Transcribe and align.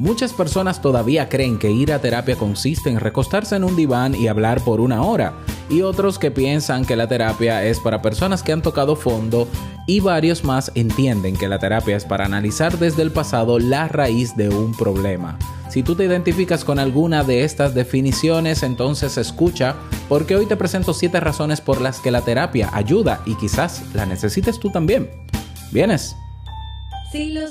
Muchas 0.00 0.32
personas 0.32 0.80
todavía 0.80 1.28
creen 1.28 1.58
que 1.58 1.70
ir 1.70 1.92
a 1.92 2.00
terapia 2.00 2.34
consiste 2.34 2.88
en 2.88 3.00
recostarse 3.00 3.54
en 3.54 3.64
un 3.64 3.76
diván 3.76 4.14
y 4.14 4.28
hablar 4.28 4.64
por 4.64 4.80
una 4.80 5.02
hora, 5.02 5.34
y 5.68 5.82
otros 5.82 6.18
que 6.18 6.30
piensan 6.30 6.86
que 6.86 6.96
la 6.96 7.06
terapia 7.06 7.62
es 7.66 7.78
para 7.80 8.00
personas 8.00 8.42
que 8.42 8.50
han 8.52 8.62
tocado 8.62 8.96
fondo, 8.96 9.46
y 9.86 10.00
varios 10.00 10.42
más 10.42 10.72
entienden 10.74 11.36
que 11.36 11.48
la 11.48 11.58
terapia 11.58 11.98
es 11.98 12.06
para 12.06 12.24
analizar 12.24 12.78
desde 12.78 13.02
el 13.02 13.10
pasado 13.10 13.58
la 13.58 13.88
raíz 13.88 14.34
de 14.38 14.48
un 14.48 14.72
problema. 14.72 15.38
Si 15.68 15.82
tú 15.82 15.94
te 15.94 16.06
identificas 16.06 16.64
con 16.64 16.78
alguna 16.78 17.22
de 17.22 17.44
estas 17.44 17.74
definiciones, 17.74 18.62
entonces 18.62 19.18
escucha, 19.18 19.76
porque 20.08 20.34
hoy 20.34 20.46
te 20.46 20.56
presento 20.56 20.94
7 20.94 21.20
razones 21.20 21.60
por 21.60 21.82
las 21.82 22.00
que 22.00 22.10
la 22.10 22.22
terapia 22.22 22.70
ayuda 22.72 23.20
y 23.26 23.34
quizás 23.34 23.82
la 23.92 24.06
necesites 24.06 24.58
tú 24.58 24.70
también. 24.70 25.10
¿Vienes? 25.72 26.16
Si 27.12 27.34
lo 27.34 27.50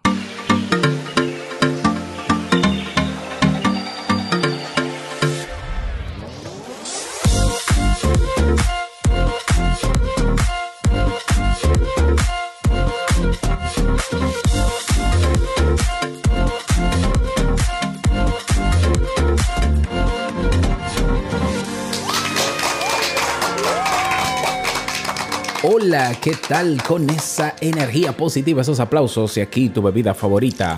Hola, 25.91 26.15
¿qué 26.21 26.37
tal 26.47 26.81
con 26.81 27.09
esa 27.09 27.53
energía 27.59 28.15
positiva, 28.15 28.61
esos 28.61 28.79
aplausos 28.79 29.35
y 29.35 29.41
aquí 29.41 29.67
tu 29.67 29.81
bebida 29.81 30.13
favorita? 30.13 30.77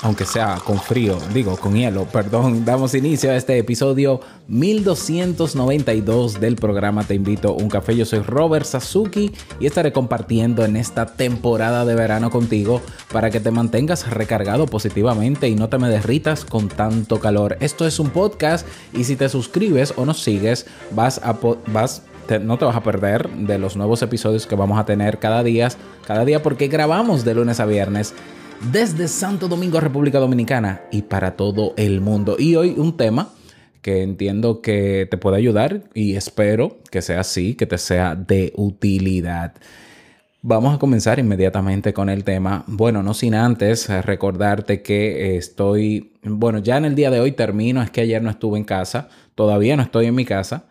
Aunque 0.00 0.24
sea 0.24 0.58
con 0.64 0.80
frío, 0.80 1.18
digo 1.34 1.58
con 1.58 1.74
hielo, 1.74 2.06
perdón, 2.06 2.64
damos 2.64 2.94
inicio 2.94 3.30
a 3.30 3.36
este 3.36 3.58
episodio 3.58 4.22
1292 4.48 6.40
del 6.40 6.56
programa 6.56 7.04
Te 7.04 7.14
invito 7.14 7.50
a 7.50 7.62
un 7.62 7.68
café. 7.68 7.94
Yo 7.94 8.06
soy 8.06 8.20
Robert 8.20 8.64
Sasuki 8.64 9.32
y 9.60 9.66
estaré 9.66 9.92
compartiendo 9.92 10.64
en 10.64 10.76
esta 10.76 11.04
temporada 11.04 11.84
de 11.84 11.94
verano 11.94 12.30
contigo 12.30 12.80
para 13.12 13.28
que 13.28 13.40
te 13.40 13.50
mantengas 13.50 14.10
recargado 14.10 14.64
positivamente 14.64 15.46
y 15.46 15.56
no 15.56 15.68
te 15.68 15.76
me 15.76 15.90
derritas 15.90 16.46
con 16.46 16.68
tanto 16.68 17.20
calor. 17.20 17.58
Esto 17.60 17.86
es 17.86 17.98
un 17.98 18.08
podcast 18.08 18.66
y 18.94 19.04
si 19.04 19.14
te 19.14 19.28
suscribes 19.28 19.92
o 19.98 20.06
nos 20.06 20.22
sigues, 20.22 20.64
vas 20.90 21.20
a 21.22 21.36
vas 21.66 22.00
no 22.40 22.58
te 22.58 22.64
vas 22.64 22.76
a 22.76 22.82
perder 22.82 23.28
de 23.30 23.58
los 23.58 23.76
nuevos 23.76 24.02
episodios 24.02 24.46
que 24.46 24.54
vamos 24.54 24.78
a 24.78 24.84
tener 24.84 25.18
cada 25.18 25.42
día, 25.42 25.68
cada 26.06 26.24
día 26.24 26.42
porque 26.42 26.68
grabamos 26.68 27.24
de 27.24 27.34
lunes 27.34 27.60
a 27.60 27.66
viernes 27.66 28.14
desde 28.72 29.08
Santo 29.08 29.48
Domingo, 29.48 29.80
República 29.80 30.18
Dominicana 30.18 30.82
y 30.90 31.02
para 31.02 31.36
todo 31.36 31.74
el 31.76 32.00
mundo. 32.00 32.36
Y 32.38 32.56
hoy 32.56 32.74
un 32.76 32.96
tema 32.96 33.30
que 33.82 34.02
entiendo 34.02 34.62
que 34.62 35.06
te 35.10 35.18
puede 35.18 35.36
ayudar 35.36 35.82
y 35.92 36.16
espero 36.16 36.78
que 36.90 37.02
sea 37.02 37.20
así, 37.20 37.54
que 37.54 37.66
te 37.66 37.76
sea 37.76 38.14
de 38.14 38.52
utilidad. 38.56 39.52
Vamos 40.40 40.74
a 40.74 40.78
comenzar 40.78 41.18
inmediatamente 41.18 41.92
con 41.92 42.08
el 42.08 42.24
tema. 42.24 42.64
Bueno, 42.66 43.02
no 43.02 43.12
sin 43.14 43.34
antes 43.34 43.88
recordarte 44.04 44.82
que 44.82 45.36
estoy, 45.36 46.12
bueno, 46.22 46.58
ya 46.58 46.78
en 46.78 46.86
el 46.86 46.94
día 46.94 47.10
de 47.10 47.20
hoy 47.20 47.32
termino, 47.32 47.82
es 47.82 47.90
que 47.90 48.02
ayer 48.02 48.22
no 48.22 48.30
estuve 48.30 48.58
en 48.58 48.64
casa, 48.64 49.08
todavía 49.34 49.76
no 49.76 49.82
estoy 49.82 50.06
en 50.06 50.14
mi 50.14 50.24
casa, 50.24 50.64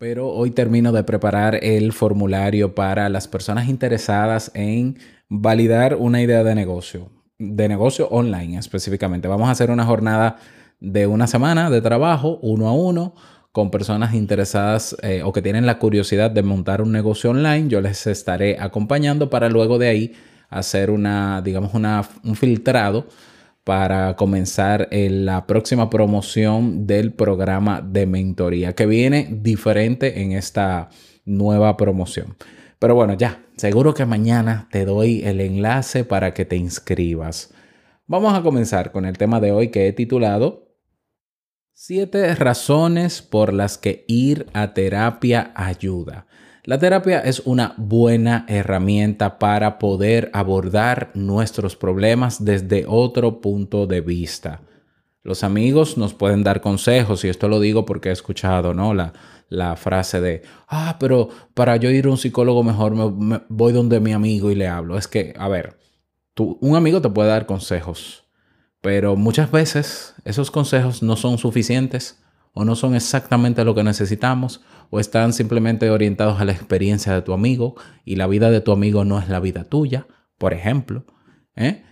pero 0.00 0.28
hoy 0.28 0.50
termino 0.50 0.92
de 0.92 1.04
preparar 1.04 1.62
el 1.62 1.92
formulario 1.92 2.74
para 2.74 3.10
las 3.10 3.28
personas 3.28 3.68
interesadas 3.68 4.50
en 4.54 4.98
validar 5.28 5.94
una 5.94 6.22
idea 6.22 6.42
de 6.42 6.54
negocio, 6.54 7.10
de 7.38 7.68
negocio 7.68 8.08
online 8.08 8.56
específicamente. 8.56 9.28
Vamos 9.28 9.50
a 9.50 9.52
hacer 9.52 9.70
una 9.70 9.84
jornada 9.84 10.38
de 10.80 11.06
una 11.06 11.26
semana 11.26 11.68
de 11.68 11.82
trabajo 11.82 12.38
uno 12.40 12.68
a 12.68 12.72
uno 12.72 13.14
con 13.52 13.70
personas 13.70 14.14
interesadas 14.14 14.96
eh, 15.02 15.20
o 15.22 15.34
que 15.34 15.42
tienen 15.42 15.66
la 15.66 15.78
curiosidad 15.78 16.30
de 16.30 16.42
montar 16.42 16.80
un 16.80 16.92
negocio 16.92 17.28
online. 17.28 17.68
Yo 17.68 17.82
les 17.82 18.06
estaré 18.06 18.56
acompañando 18.58 19.28
para 19.28 19.50
luego 19.50 19.76
de 19.76 19.88
ahí 19.88 20.12
hacer 20.48 20.90
una, 20.90 21.42
digamos, 21.42 21.74
un 21.74 22.36
filtrado 22.36 23.06
para 23.64 24.16
comenzar 24.16 24.88
en 24.90 25.26
la 25.26 25.46
próxima 25.46 25.90
promoción 25.90 26.86
del 26.86 27.12
programa 27.12 27.80
de 27.80 28.06
mentoría 28.06 28.74
que 28.74 28.86
viene 28.86 29.28
diferente 29.30 30.22
en 30.22 30.32
esta 30.32 30.88
nueva 31.24 31.76
promoción. 31.76 32.36
Pero 32.78 32.94
bueno, 32.94 33.14
ya, 33.14 33.44
seguro 33.56 33.92
que 33.92 34.06
mañana 34.06 34.68
te 34.72 34.84
doy 34.84 35.22
el 35.24 35.40
enlace 35.40 36.04
para 36.04 36.32
que 36.32 36.44
te 36.44 36.56
inscribas. 36.56 37.52
Vamos 38.06 38.34
a 38.34 38.42
comenzar 38.42 38.90
con 38.90 39.04
el 39.04 39.18
tema 39.18 39.40
de 39.40 39.52
hoy 39.52 39.68
que 39.68 39.86
he 39.86 39.92
titulado 39.92 40.70
Siete 41.72 42.34
razones 42.34 43.22
por 43.22 43.54
las 43.54 43.78
que 43.78 44.04
ir 44.06 44.46
a 44.52 44.74
terapia 44.74 45.52
ayuda. 45.54 46.26
La 46.64 46.78
terapia 46.78 47.20
es 47.20 47.40
una 47.46 47.74
buena 47.78 48.44
herramienta 48.46 49.38
para 49.38 49.78
poder 49.78 50.30
abordar 50.34 51.10
nuestros 51.14 51.74
problemas 51.74 52.44
desde 52.44 52.84
otro 52.86 53.40
punto 53.40 53.86
de 53.86 54.02
vista. 54.02 54.60
Los 55.22 55.42
amigos 55.42 55.96
nos 55.96 56.12
pueden 56.12 56.42
dar 56.42 56.60
consejos 56.60 57.24
y 57.24 57.28
esto 57.28 57.48
lo 57.48 57.60
digo 57.60 57.86
porque 57.86 58.10
he 58.10 58.12
escuchado, 58.12 58.74
¿no? 58.74 58.92
La, 58.94 59.76
frase 59.76 60.20
de, 60.20 60.42
ah, 60.68 60.96
pero 61.00 61.28
para 61.54 61.76
yo 61.76 61.90
ir 61.90 62.06
a 62.06 62.10
un 62.10 62.18
psicólogo 62.18 62.62
mejor 62.62 62.94
me, 62.94 63.40
voy 63.48 63.72
donde 63.72 63.98
mi 63.98 64.12
amigo 64.12 64.50
y 64.50 64.54
le 64.54 64.68
hablo. 64.68 64.98
Es 64.98 65.08
que, 65.08 65.34
a 65.38 65.48
ver, 65.48 65.78
un 66.36 66.76
amigo 66.76 67.00
te 67.00 67.08
puede 67.08 67.30
dar 67.30 67.46
consejos, 67.46 68.24
pero 68.80 69.16
muchas 69.16 69.50
veces 69.50 70.14
esos 70.24 70.50
consejos 70.50 71.02
no 71.02 71.16
son 71.16 71.38
suficientes 71.38 72.19
o 72.52 72.64
no 72.64 72.74
son 72.76 72.94
exactamente 72.94 73.64
lo 73.64 73.74
que 73.74 73.84
necesitamos 73.84 74.60
o 74.90 74.98
están 75.00 75.32
simplemente 75.32 75.88
orientados 75.90 76.40
a 76.40 76.44
la 76.44 76.52
experiencia 76.52 77.14
de 77.14 77.22
tu 77.22 77.32
amigo 77.32 77.76
y 78.04 78.16
la 78.16 78.26
vida 78.26 78.50
de 78.50 78.60
tu 78.60 78.72
amigo 78.72 79.04
no 79.04 79.18
es 79.20 79.28
la 79.28 79.38
vida 79.40 79.64
tuya, 79.64 80.06
por 80.36 80.52
ejemplo. 80.52 81.04
¿eh? 81.54 81.82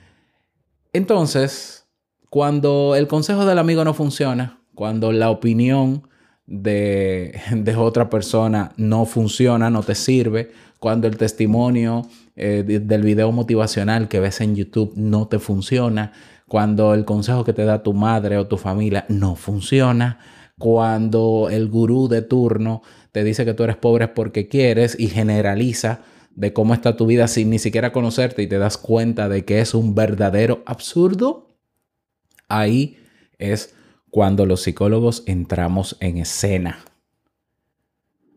Entonces, 0.92 1.86
cuando 2.30 2.94
el 2.96 3.06
consejo 3.06 3.44
del 3.46 3.58
amigo 3.58 3.84
no 3.84 3.94
funciona, 3.94 4.60
cuando 4.74 5.12
la 5.12 5.30
opinión 5.30 6.08
de, 6.46 7.38
otra 7.76 8.10
persona 8.10 8.72
no 8.76 9.04
funciona, 9.04 9.70
no 9.70 9.82
te 9.82 9.94
sirve, 9.94 10.50
cuando 10.80 11.06
el 11.06 11.16
testimonio 11.16 12.06
eh, 12.36 12.64
de- 12.66 12.80
del 12.80 13.02
video 13.02 13.32
motivacional 13.32 14.08
que 14.08 14.20
ves 14.20 14.40
en 14.40 14.56
YouTube 14.56 14.92
no 14.96 15.28
te 15.28 15.38
funciona, 15.38 16.12
cuando 16.46 16.94
el 16.94 17.04
consejo 17.04 17.44
que 17.44 17.52
te 17.52 17.64
da 17.64 17.82
tu 17.82 17.92
madre 17.92 18.38
o 18.38 18.46
tu 18.46 18.56
familia 18.56 19.04
no 19.08 19.34
funciona, 19.34 20.18
cuando 20.58 21.48
el 21.50 21.68
gurú 21.68 22.08
de 22.08 22.22
turno 22.22 22.82
te 23.12 23.24
dice 23.24 23.44
que 23.44 23.54
tú 23.54 23.64
eres 23.64 23.76
pobre 23.76 24.08
porque 24.08 24.48
quieres 24.48 24.98
y 24.98 25.08
generaliza 25.08 26.00
de 26.34 26.52
cómo 26.52 26.74
está 26.74 26.96
tu 26.96 27.06
vida 27.06 27.26
sin 27.26 27.50
ni 27.50 27.58
siquiera 27.58 27.92
conocerte 27.92 28.42
y 28.42 28.46
te 28.46 28.58
das 28.58 28.76
cuenta 28.76 29.28
de 29.28 29.44
que 29.44 29.60
es 29.60 29.74
un 29.74 29.94
verdadero 29.94 30.62
absurdo, 30.66 31.48
ahí 32.48 32.98
es 33.38 33.74
cuando 34.10 34.46
los 34.46 34.62
psicólogos 34.62 35.24
entramos 35.26 35.96
en 36.00 36.18
escena. 36.18 36.84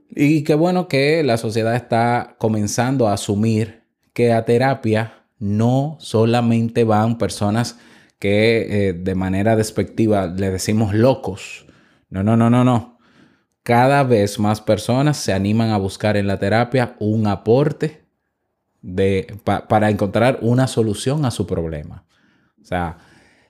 Y 0.09 0.43
qué 0.43 0.55
bueno 0.55 0.87
que 0.87 1.23
la 1.23 1.37
sociedad 1.37 1.75
está 1.75 2.35
comenzando 2.37 3.07
a 3.07 3.13
asumir 3.13 3.83
que 4.13 4.33
a 4.33 4.45
terapia 4.45 5.25
no 5.39 5.97
solamente 5.99 6.83
van 6.83 7.17
personas 7.17 7.77
que 8.19 8.89
eh, 8.89 8.93
de 8.93 9.15
manera 9.15 9.55
despectiva 9.55 10.27
le 10.27 10.51
decimos 10.51 10.93
locos. 10.93 11.65
No, 12.11 12.23
no, 12.23 12.37
no, 12.37 12.49
no, 12.49 12.63
no. 12.63 12.99
Cada 13.63 14.03
vez 14.03 14.39
más 14.39 14.61
personas 14.61 15.17
se 15.17 15.33
animan 15.33 15.71
a 15.71 15.77
buscar 15.77 16.17
en 16.17 16.27
la 16.27 16.39
terapia 16.39 16.95
un 16.99 17.27
aporte 17.27 18.05
de, 18.81 19.37
pa- 19.43 19.67
para 19.67 19.89
encontrar 19.89 20.39
una 20.41 20.67
solución 20.67 21.25
a 21.25 21.31
su 21.31 21.47
problema. 21.47 22.05
O 22.61 22.65
sea, 22.65 22.97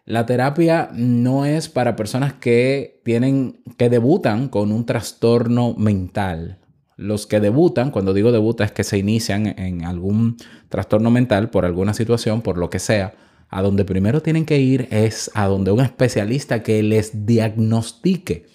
La 0.05 0.25
terapia 0.25 0.89
no 0.93 1.45
es 1.45 1.69
para 1.69 1.95
personas 1.95 2.33
que 2.33 3.01
tienen, 3.05 3.63
que 3.77 3.89
debutan 3.89 4.49
con 4.49 4.71
un 4.71 4.85
trastorno 4.85 5.75
mental. 5.75 6.59
Los 6.97 7.27
que 7.27 7.39
debutan, 7.41 7.91
cuando 7.91 8.13
digo 8.13 8.31
debuta, 8.31 8.65
es 8.65 8.71
que 8.73 8.83
se 8.85 8.97
inician 8.99 9.47
en 9.59 9.85
algún 9.85 10.37
trastorno 10.69 11.11
mental 11.11 11.49
por 11.51 11.65
alguna 11.65 11.93
situación, 11.93 12.41
por 12.41 12.57
lo 12.57 12.69
que 12.69 12.79
sea. 12.79 13.13
A 13.51 13.61
donde 13.61 13.85
primero 13.85 14.21
tienen 14.21 14.45
que 14.45 14.59
ir 14.59 14.87
es 14.91 15.29
a 15.35 15.45
donde 15.45 15.71
un 15.71 15.81
especialista 15.81 16.63
que 16.63 16.81
les 16.81 17.25
diagnostique, 17.25 18.47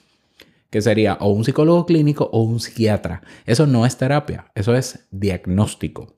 que 0.71 0.83
sería 0.83 1.19
o 1.21 1.29
un 1.29 1.45
psicólogo 1.45 1.87
clínico 1.87 2.29
o 2.33 2.43
un 2.43 2.59
psiquiatra. 2.59 3.23
Eso 3.45 3.67
no 3.67 3.87
es 3.87 3.97
terapia, 3.97 4.51
eso 4.55 4.75
es 4.75 5.07
diagnóstico. 5.11 6.17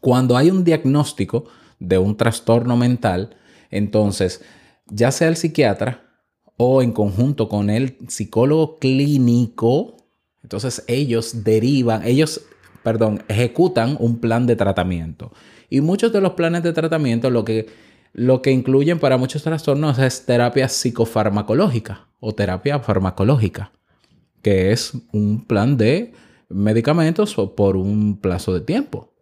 Cuando 0.00 0.36
hay 0.36 0.50
un 0.50 0.64
diagnóstico 0.64 1.44
de 1.78 1.98
un 1.98 2.16
trastorno 2.16 2.76
mental, 2.76 3.36
entonces, 3.70 4.42
ya 4.86 5.10
sea 5.10 5.28
el 5.28 5.36
psiquiatra 5.36 6.02
o 6.56 6.82
en 6.82 6.92
conjunto 6.92 7.48
con 7.48 7.70
el 7.70 7.98
psicólogo 8.08 8.78
clínico, 8.78 9.96
entonces 10.42 10.84
ellos 10.88 11.44
derivan, 11.44 12.02
ellos, 12.04 12.42
perdón, 12.82 13.22
ejecutan 13.28 13.96
un 14.00 14.18
plan 14.18 14.46
de 14.46 14.56
tratamiento. 14.56 15.32
Y 15.72 15.80
muchos 15.80 16.12
de 16.12 16.20
los 16.20 16.32
planes 16.32 16.62
de 16.62 16.74
tratamiento 16.74 17.30
lo 17.30 17.46
que, 17.46 17.66
lo 18.12 18.42
que 18.42 18.50
incluyen 18.50 18.98
para 18.98 19.16
muchos 19.16 19.42
trastornos 19.42 19.98
es 19.98 20.26
terapia 20.26 20.68
psicofarmacológica 20.68 22.08
o 22.20 22.34
terapia 22.34 22.78
farmacológica, 22.78 23.72
que 24.42 24.72
es 24.72 24.92
un 25.12 25.46
plan 25.46 25.78
de 25.78 26.12
medicamentos 26.50 27.34
por 27.56 27.78
un 27.78 28.20
plazo 28.20 28.52
de 28.52 28.60
tiempo. 28.60 29.14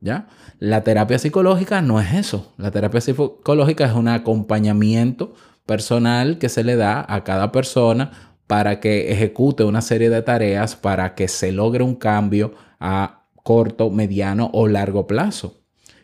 ¿Ya? 0.00 0.26
La 0.58 0.82
terapia 0.82 1.20
psicológica 1.20 1.82
no 1.82 2.00
es 2.00 2.12
eso. 2.14 2.52
La 2.58 2.72
terapia 2.72 3.00
psicológica 3.00 3.86
es 3.86 3.92
un 3.92 4.08
acompañamiento 4.08 5.34
personal 5.66 6.38
que 6.38 6.48
se 6.48 6.64
le 6.64 6.74
da 6.74 7.06
a 7.08 7.22
cada 7.22 7.52
persona 7.52 8.10
para 8.48 8.80
que 8.80 9.12
ejecute 9.12 9.62
una 9.62 9.82
serie 9.82 10.10
de 10.10 10.22
tareas 10.22 10.74
para 10.74 11.14
que 11.14 11.28
se 11.28 11.52
logre 11.52 11.84
un 11.84 11.94
cambio 11.94 12.54
a 12.80 13.28
corto, 13.44 13.88
mediano 13.90 14.50
o 14.52 14.66
largo 14.66 15.06
plazo. 15.06 15.61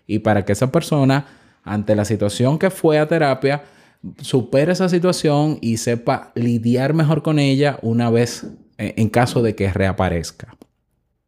Y 0.09 0.21
para 0.21 0.45
que 0.45 0.53
esa 0.53 0.73
persona, 0.73 1.27
ante 1.63 1.95
la 1.95 2.05
situación 2.05 2.59
que 2.59 2.71
fue 2.71 2.99
a 2.99 3.07
terapia, 3.07 3.63
supere 4.21 4.73
esa 4.73 4.89
situación 4.89 5.59
y 5.61 5.77
sepa 5.77 6.33
lidiar 6.35 6.95
mejor 6.95 7.23
con 7.23 7.39
ella 7.39 7.79
una 7.83 8.11
vez 8.11 8.47
eh, 8.79 8.95
en 8.97 9.11
caso 9.11 9.43
de 9.43 9.55
que 9.55 9.73
reaparezca. 9.73 10.57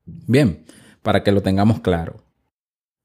Bien, 0.04 0.64
para 1.02 1.22
que 1.22 1.30
lo 1.30 1.42
tengamos 1.42 1.80
claro. 1.80 2.24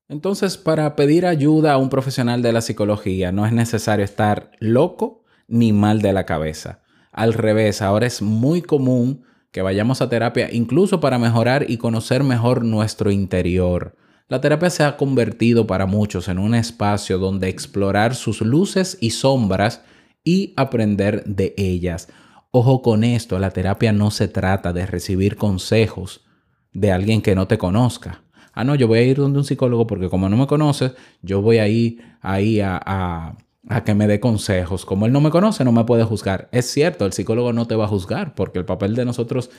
Entonces, 0.08 0.58
para 0.58 0.96
pedir 0.96 1.26
ayuda 1.26 1.74
a 1.74 1.78
un 1.78 1.90
profesional 1.90 2.42
de 2.42 2.54
la 2.54 2.62
psicología 2.62 3.32
no 3.32 3.46
es 3.46 3.52
necesario 3.52 4.06
estar 4.06 4.52
loco 4.60 5.24
ni 5.48 5.74
mal 5.74 6.02
de 6.02 6.14
la 6.14 6.26
cabeza. 6.26 6.82
Al 7.12 7.34
revés, 7.34 7.82
ahora 7.82 8.06
es 8.06 8.22
muy 8.22 8.62
común 8.62 9.24
que 9.52 9.62
vayamos 9.62 10.02
a 10.02 10.10
terapia 10.10 10.50
incluso 10.52 11.00
para 11.00 11.18
mejorar 11.18 11.70
y 11.70 11.78
conocer 11.78 12.24
mejor 12.24 12.64
nuestro 12.64 13.10
interior. 13.10 13.96
La 14.28 14.42
terapia 14.42 14.70
se 14.70 14.84
ha 14.84 14.98
convertido 14.98 15.68
para 15.68 15.86
muchos 15.86 16.28
en 16.28 16.40
un 16.40 16.56
espacio 16.56 17.20
donde 17.20 17.50
explorar 17.50 18.16
sus 18.16 18.42
luces 18.42 18.98
y 19.00 19.12
sombras 19.12 19.84
y 20.24 20.54
aprender 20.58 21.24
de 21.26 21.54
ellas. 21.58 22.10
Ojo 22.52 22.82
con 22.82 23.04
esto, 23.04 23.38
la 23.38 23.52
terapia 23.52 23.92
no 23.92 24.12
se 24.12 24.28
trata 24.28 24.74
de 24.74 24.86
recibir 24.86 25.36
consejos 25.36 26.26
de 26.74 26.92
alguien 26.92 27.22
que 27.22 27.36
no 27.36 27.48
te 27.48 27.58
conozca 27.58 28.26
ah, 28.56 28.64
no, 28.64 28.74
yo 28.74 28.88
voy 28.88 29.00
a 29.00 29.04
ir 29.04 29.18
donde 29.18 29.38
un 29.38 29.46
psicólogo 29.46 29.86
porque 29.86 30.10
como 30.10 30.28
no 30.30 30.38
me 30.38 30.48
conoces, 30.48 30.94
yo 31.22 31.42
voy 31.42 31.60
a 31.60 31.68
ir 31.68 32.02
ahí 32.22 32.62
a, 32.62 32.82
a, 32.84 33.38
a 33.68 33.84
que 33.84 33.94
me 33.94 34.08
dé 34.08 34.20
consejos. 34.20 34.86
Como 34.86 35.06
él 35.06 35.12
no 35.12 35.22
me 35.22 35.30
conoce, 35.30 35.64
no 35.64 35.72
me 35.72 35.84
puede 35.84 36.04
juzgar. 36.04 36.50
Es 36.52 36.72
cierto, 36.72 37.06
el 37.06 37.14
psicólogo 37.14 37.54
no 37.54 37.68
te 37.68 37.76
va 37.76 37.86
a 37.86 37.90
juzgar 37.90 38.34
porque 38.34 38.58
el 38.58 38.66
papel 38.66 38.96
de 38.96 39.06
nosotros 39.06 39.52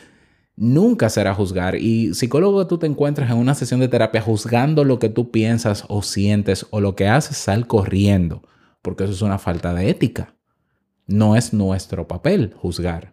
nunca 0.56 1.08
será 1.10 1.34
juzgar. 1.34 1.76
Y 1.76 2.14
psicólogo, 2.14 2.66
tú 2.66 2.78
te 2.78 2.86
encuentras 2.86 3.30
en 3.30 3.36
una 3.36 3.54
sesión 3.54 3.80
de 3.80 3.88
terapia 3.88 4.20
juzgando 4.20 4.84
lo 4.84 4.98
que 4.98 5.08
tú 5.08 5.30
piensas 5.30 5.84
o 5.88 6.02
sientes 6.02 6.66
o 6.70 6.80
lo 6.80 6.96
que 6.96 7.08
haces, 7.08 7.36
sal 7.36 7.66
corriendo, 7.66 8.42
porque 8.82 9.04
eso 9.04 9.12
es 9.12 9.22
una 9.22 9.38
falta 9.38 9.74
de 9.74 9.90
ética. 9.90 10.34
No 11.06 11.36
es 11.36 11.52
nuestro 11.52 12.08
papel 12.08 12.54
juzgar. 12.56 13.12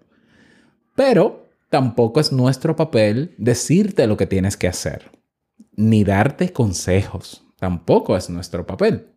Pero 0.96 1.50
tampoco 1.70 2.20
es 2.20 2.32
nuestro 2.32 2.76
papel 2.76 3.36
decirte 3.38 4.08
lo 4.08 4.18
que 4.18 4.26
tienes 4.26 4.58
que 4.58 4.68
hacer 4.68 5.12
ni 5.76 6.04
darte 6.04 6.52
consejos. 6.52 7.46
Tampoco 7.60 8.18
es 8.18 8.30
nuestro 8.30 8.66
papel. 8.66 9.08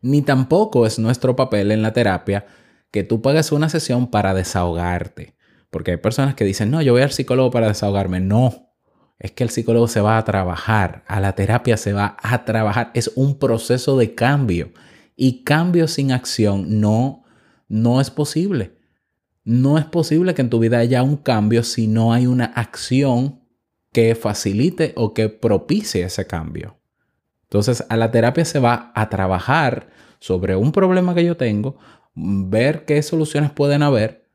Ni 0.00 0.22
tampoco 0.22 0.86
es 0.86 0.98
nuestro 0.98 1.36
papel 1.36 1.72
en 1.72 1.82
la 1.82 1.92
terapia 1.92 2.46
que 2.90 3.02
tú 3.02 3.20
pagues 3.20 3.52
una 3.52 3.68
sesión 3.68 4.10
para 4.10 4.34
desahogarte. 4.34 5.36
Porque 5.70 5.92
hay 5.92 5.96
personas 5.98 6.34
que 6.34 6.44
dicen, 6.44 6.70
no, 6.70 6.80
yo 6.82 6.92
voy 6.92 7.02
al 7.02 7.12
psicólogo 7.12 7.50
para 7.50 7.68
desahogarme. 7.68 8.20
No, 8.20 8.72
es 9.18 9.32
que 9.32 9.44
el 9.44 9.50
psicólogo 9.50 9.88
se 9.88 10.00
va 10.00 10.16
a 10.16 10.24
trabajar, 10.24 11.04
a 11.08 11.20
la 11.20 11.34
terapia 11.34 11.76
se 11.76 11.92
va 11.92 12.16
a 12.22 12.44
trabajar. 12.44 12.90
Es 12.94 13.12
un 13.16 13.38
proceso 13.38 13.96
de 13.96 14.14
cambio. 14.14 14.72
Y 15.16 15.42
cambio 15.42 15.88
sin 15.88 16.12
acción 16.12 16.80
no, 16.80 17.24
no 17.68 18.00
es 18.00 18.10
posible. 18.10 18.78
No 19.44 19.78
es 19.78 19.84
posible 19.84 20.34
que 20.34 20.42
en 20.42 20.50
tu 20.50 20.58
vida 20.58 20.78
haya 20.78 21.02
un 21.02 21.16
cambio 21.16 21.62
si 21.64 21.88
no 21.88 22.12
hay 22.12 22.26
una 22.26 22.44
acción 22.44 23.40
que 23.92 24.14
facilite 24.14 24.92
o 24.96 25.14
que 25.14 25.28
propicie 25.28 26.04
ese 26.04 26.26
cambio. 26.26 26.78
Entonces, 27.44 27.84
a 27.88 27.96
la 27.96 28.10
terapia 28.10 28.44
se 28.44 28.58
va 28.58 28.92
a 28.94 29.08
trabajar 29.08 29.88
sobre 30.20 30.54
un 30.54 30.70
problema 30.70 31.14
que 31.14 31.24
yo 31.24 31.36
tengo, 31.36 31.78
ver 32.14 32.84
qué 32.84 33.02
soluciones 33.02 33.50
pueden 33.50 33.82
haber, 33.82 34.28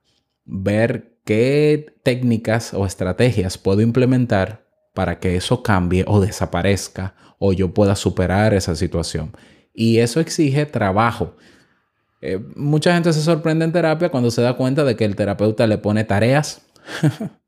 ver 0.46 1.13
qué 1.26 1.96
técnicas 2.04 2.74
o 2.74 2.86
estrategias 2.86 3.58
puedo 3.58 3.82
implementar 3.82 4.68
para 4.94 5.20
que 5.20 5.36
eso 5.36 5.64
cambie 5.64 6.06
o 6.08 6.20
desaparezca 6.20 7.16
o 7.40 7.54
yo 7.54 7.74
pueda 7.74 7.96
superar 7.96 8.54
esa 8.54 8.76
situación. 8.76 9.36
Y 9.74 9.98
eso 9.98 10.20
exige 10.20 10.66
trabajo. 10.66 11.36
Eh, 12.22 12.40
mucha 12.56 12.94
gente 12.94 13.12
se 13.12 13.22
sorprende 13.22 13.66
en 13.66 13.72
terapia 13.72 14.10
cuando 14.10 14.32
se 14.32 14.42
da 14.42 14.56
cuenta 14.56 14.84
de 14.84 14.96
que 14.96 15.06
el 15.06 15.16
terapeuta 15.16 15.68
le 15.68 15.78
pone 15.78 16.04
tareas 16.04 16.62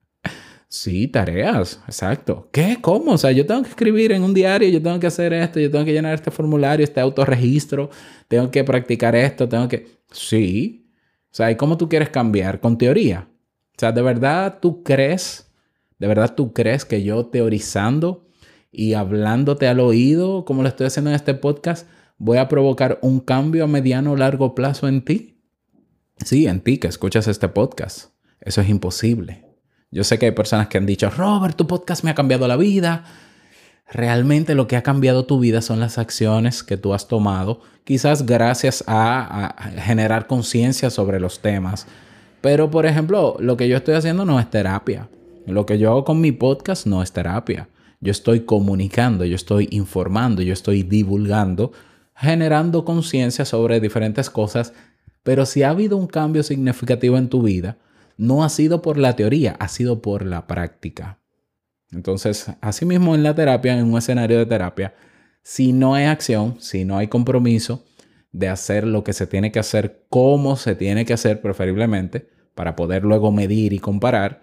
Sí, 0.68 1.08
tareas, 1.08 1.80
exacto. 1.88 2.50
¿Qué? 2.52 2.80
¿Cómo? 2.82 3.14
O 3.14 3.18
sea, 3.18 3.32
yo 3.32 3.46
tengo 3.46 3.62
que 3.64 3.70
escribir 3.70 4.12
en 4.12 4.24
un 4.24 4.34
diario, 4.34 4.68
yo 4.68 4.82
tengo 4.82 5.00
que 5.00 5.08
hacer 5.08 5.32
esto, 5.32 5.60
yo 5.60 5.72
tengo 5.72 5.86
que 5.86 5.94
llenar 5.94 6.14
este 6.14 6.32
formulario, 6.32 6.84
este 6.84 7.00
autorregistro, 7.00 7.90
tengo 8.28 8.52
que 8.52 8.64
practicar 8.64 9.16
esto, 9.16 9.48
tengo 9.48 9.70
que... 9.70 9.88
Sí. 10.12 10.90
O 11.32 11.36
sea, 11.36 11.50
¿y 11.50 11.56
cómo 11.56 11.78
tú 11.78 11.88
quieres 11.88 12.10
cambiar? 12.10 12.60
Con 12.60 12.78
teoría. 12.78 13.28
O 13.76 13.80
sea, 13.80 13.92
¿de 13.92 14.02
verdad 14.02 14.60
tú 14.62 14.84
crees, 14.84 15.52
de 16.00 16.08
verdad 16.08 16.34
tú 16.36 16.54
crees 16.54 16.86
que 16.86 17.04
yo 17.04 17.26
teorizando 17.26 18.28
y 18.72 18.94
hablándote 18.94 19.68
al 19.68 19.80
oído, 19.80 20.46
como 20.46 20.62
lo 20.64 20.70
estoy 20.70 20.88
haciendo 20.88 21.10
en 21.10 21.16
este 21.16 21.34
podcast, 21.34 21.88
voy 22.18 22.38
a 22.38 22.48
provocar 22.48 23.00
un 23.02 23.20
cambio 23.20 23.66
a 23.66 23.68
mediano 23.68 24.14
o 24.14 24.16
largo 24.16 24.56
plazo 24.56 24.88
en 24.88 25.04
ti? 25.04 25.42
Sí, 26.24 26.48
en 26.48 26.62
ti 26.62 26.78
que 26.78 26.88
escuchas 26.88 27.28
este 27.28 27.50
podcast. 27.50 28.12
Eso 28.40 28.62
es 28.62 28.70
imposible. 28.70 29.46
Yo 29.92 30.04
sé 30.04 30.20
que 30.20 30.28
hay 30.28 30.32
personas 30.32 30.68
que 30.68 30.78
han 30.78 30.86
dicho, 30.86 31.10
Robert, 31.10 31.56
tu 31.56 31.68
podcast 31.68 32.04
me 32.04 32.12
ha 32.12 32.16
cambiado 32.16 32.48
la 32.48 32.58
vida. 32.58 33.04
Realmente 33.92 34.56
lo 34.56 34.68
que 34.68 34.76
ha 34.76 34.84
cambiado 34.84 35.26
tu 35.26 35.40
vida 35.40 35.62
son 35.62 35.80
las 35.80 35.98
acciones 35.98 36.64
que 36.64 36.76
tú 36.76 36.94
has 36.94 37.08
tomado, 37.08 37.62
quizás 37.84 38.26
gracias 38.26 38.84
a, 38.88 39.56
generar 39.78 40.28
conciencia 40.28 40.90
sobre 40.90 41.20
los 41.20 41.42
temas. 41.42 41.88
Pero, 42.46 42.70
por 42.70 42.86
ejemplo, 42.86 43.38
lo 43.40 43.58
que 43.58 43.68
yo 43.68 43.76
estoy 43.76 43.96
haciendo 43.96 44.24
no 44.24 44.40
es 44.40 44.48
terapia. 44.52 45.10
Lo 45.48 45.66
que 45.66 45.80
yo 45.80 45.90
hago 45.90 46.06
con 46.06 46.22
mi 46.22 46.32
podcast 46.32 46.86
no 46.86 47.02
es 47.02 47.12
terapia. 47.12 47.70
Yo 48.02 48.12
estoy 48.12 48.42
comunicando, 48.42 49.26
yo 49.26 49.36
estoy 49.36 49.68
informando, 49.72 50.44
yo 50.44 50.54
estoy 50.54 50.84
divulgando, 50.84 51.72
generando 52.14 52.86
conciencia 52.86 53.46
sobre 53.46 53.80
diferentes 53.80 54.30
cosas. 54.30 54.74
Pero 55.24 55.48
si 55.48 55.64
ha 55.64 55.72
habido 55.72 55.98
un 55.98 56.06
cambio 56.06 56.44
significativo 56.44 57.18
en 57.18 57.30
tu 57.30 57.42
vida, 57.42 57.80
no 58.16 58.44
ha 58.44 58.50
sido 58.50 58.84
por 58.84 59.00
la 59.00 59.16
teoría, 59.16 59.56
ha 59.58 59.68
sido 59.68 60.04
por 60.04 60.24
la 60.24 60.46
práctica. 60.46 61.18
Entonces, 61.92 62.52
asimismo 62.62 63.16
en 63.16 63.24
la 63.24 63.34
terapia, 63.34 63.76
en 63.76 63.92
un 63.92 63.98
escenario 63.98 64.38
de 64.38 64.46
terapia, 64.46 64.94
si 65.42 65.74
no 65.74 65.96
hay 65.96 66.06
acción, 66.06 66.58
si 66.60 66.86
no 66.86 67.00
hay 67.00 67.08
compromiso 67.08 67.86
de 68.32 68.50
hacer 68.50 68.86
lo 68.86 69.04
que 69.04 69.14
se 69.14 69.26
tiene 69.26 69.52
que 69.52 69.58
hacer, 69.58 70.06
como 70.10 70.58
se 70.58 70.76
tiene 70.76 71.06
que 71.06 71.14
hacer 71.14 71.42
preferiblemente, 71.42 72.35
para 72.56 72.76
poder 72.76 73.04
luego 73.04 73.32
medir 73.32 73.74
y 73.74 73.80
comparar, 73.80 74.42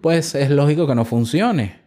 pues 0.00 0.34
es 0.34 0.50
lógico 0.50 0.86
que 0.86 0.94
no 0.94 1.04
funcione. 1.04 1.78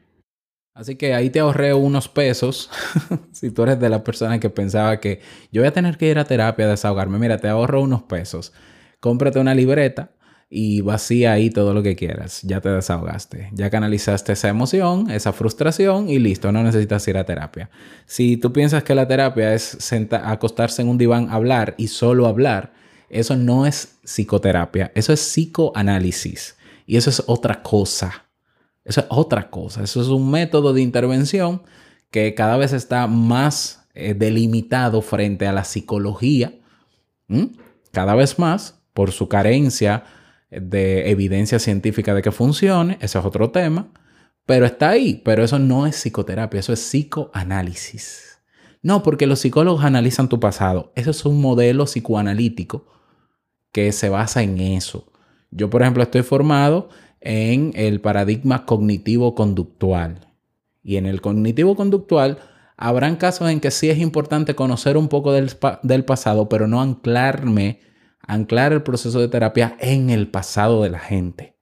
Así 0.76 0.96
que 0.96 1.14
ahí 1.14 1.30
te 1.30 1.40
ahorré 1.40 1.74
unos 1.74 2.08
pesos. 2.08 2.70
si 3.32 3.52
tú 3.52 3.64
eres 3.64 3.80
de 3.80 3.90
la 3.90 4.04
persona 4.04 4.40
que 4.40 4.50
pensaba 4.50 5.00
que 5.00 5.22
yo 5.52 5.62
voy 5.62 5.68
a 5.68 5.74
tener 5.74 5.98
que 5.98 6.10
ir 6.10 6.18
a 6.18 6.26
terapia 6.26 6.66
a 6.66 6.70
desahogarme, 6.70 7.20
mira, 7.20 7.38
te 7.38 7.48
ahorro 7.48 7.82
unos 7.82 8.04
pesos. 8.04 8.54
Cómprate 9.00 9.40
una 9.40 9.54
libreta 9.54 10.12
y 10.50 10.82
vacía 10.82 11.34
ahí 11.34 11.50
todo 11.50 11.74
lo 11.74 11.84
que 11.84 11.96
quieras. 11.96 12.42
Ya 12.44 12.62
te 12.62 12.70
desahogaste, 12.70 13.50
ya 13.54 13.70
canalizaste 13.70 14.34
esa 14.34 14.50
emoción, 14.50 15.10
esa 15.12 15.34
frustración 15.34 16.10
y 16.10 16.20
listo, 16.20 16.52
no 16.52 16.64
necesitas 16.64 17.08
ir 17.08 17.18
a 17.18 17.26
terapia. 17.26 17.70
Si 18.06 18.38
tú 18.38 18.54
piensas 18.54 18.84
que 18.84 18.96
la 18.96 19.08
terapia 19.08 19.54
es 19.54 19.78
acostarse 20.12 20.82
en 20.82 20.90
un 20.90 20.98
diván, 20.98 21.30
hablar 21.30 21.76
y 21.78 21.88
solo 21.88 22.28
hablar, 22.28 22.74
Eso 23.14 23.36
no 23.36 23.66
es 23.66 24.00
psicoterapia, 24.04 24.92
eso 24.96 25.14
es 25.14 25.20
psicoanálisis. 25.22 26.58
Y 26.86 26.98
eso 26.98 27.10
es 27.10 27.24
otra 27.28 27.62
cosa. 27.62 28.26
Eso 28.84 29.02
es 29.02 29.08
otra 29.10 29.50
cosa. 29.50 29.84
Eso 29.84 30.02
es 30.02 30.08
un 30.08 30.30
método 30.30 30.74
de 30.74 30.82
intervención 30.82 31.62
que 32.10 32.34
cada 32.36 32.58
vez 32.58 32.74
está 32.74 33.08
más 33.08 33.88
eh, 33.94 34.14
delimitado 34.14 35.02
frente 35.02 35.48
a 35.48 35.54
la 35.54 35.64
psicología. 35.64 36.54
Cada 37.92 38.16
vez 38.16 38.38
más 38.38 38.82
por 38.94 39.12
su 39.12 39.28
carencia 39.28 40.04
de 40.52 41.10
evidencia 41.10 41.60
científica 41.60 42.14
de 42.14 42.22
que 42.22 42.32
funcione. 42.32 42.98
Ese 43.00 43.18
es 43.20 43.26
otro 43.26 43.52
tema. 43.52 43.92
Pero 44.46 44.66
está 44.66 44.90
ahí. 44.90 45.22
Pero 45.24 45.44
eso 45.44 45.58
no 45.58 45.88
es 45.88 45.96
psicoterapia, 45.96 46.60
eso 46.60 46.74
es 46.74 46.80
psicoanálisis. 46.82 48.40
No, 48.82 49.02
porque 49.02 49.28
los 49.28 49.40
psicólogos 49.40 49.86
analizan 49.86 50.28
tu 50.28 50.40
pasado. 50.40 50.92
Eso 50.96 51.12
es 51.12 51.26
un 51.26 51.40
modelo 51.40 51.86
psicoanalítico 51.86 52.86
que 53.74 53.92
se 53.92 54.08
basa 54.08 54.44
en 54.44 54.60
eso. 54.60 55.12
Yo, 55.52 55.70
por 55.70 55.82
ejemplo, 55.82 56.04
estoy 56.04 56.22
formado 56.22 56.90
en 57.20 57.74
el 57.76 58.00
paradigma 58.00 58.66
cognitivo-conductual. 58.66 60.30
Y 60.84 60.96
en 60.98 61.06
el 61.06 61.22
cognitivo-conductual 61.22 62.38
habrán 62.78 63.18
casos 63.18 63.50
en 63.50 63.60
que 63.60 63.72
sí 63.72 63.90
es 63.90 63.98
importante 63.98 64.56
conocer 64.56 64.96
un 64.96 65.10
poco 65.10 65.34
del, 65.34 65.52
del 65.82 66.06
pasado, 66.06 66.48
pero 66.50 66.68
no 66.68 66.82
anclarme, 66.82 67.82
anclar 68.22 68.74
el 68.74 68.84
proceso 68.84 69.20
de 69.20 69.28
terapia 69.28 69.76
en 69.80 70.10
el 70.10 70.30
pasado 70.30 70.84
de 70.84 70.90
la 70.90 71.00
gente, 71.00 71.58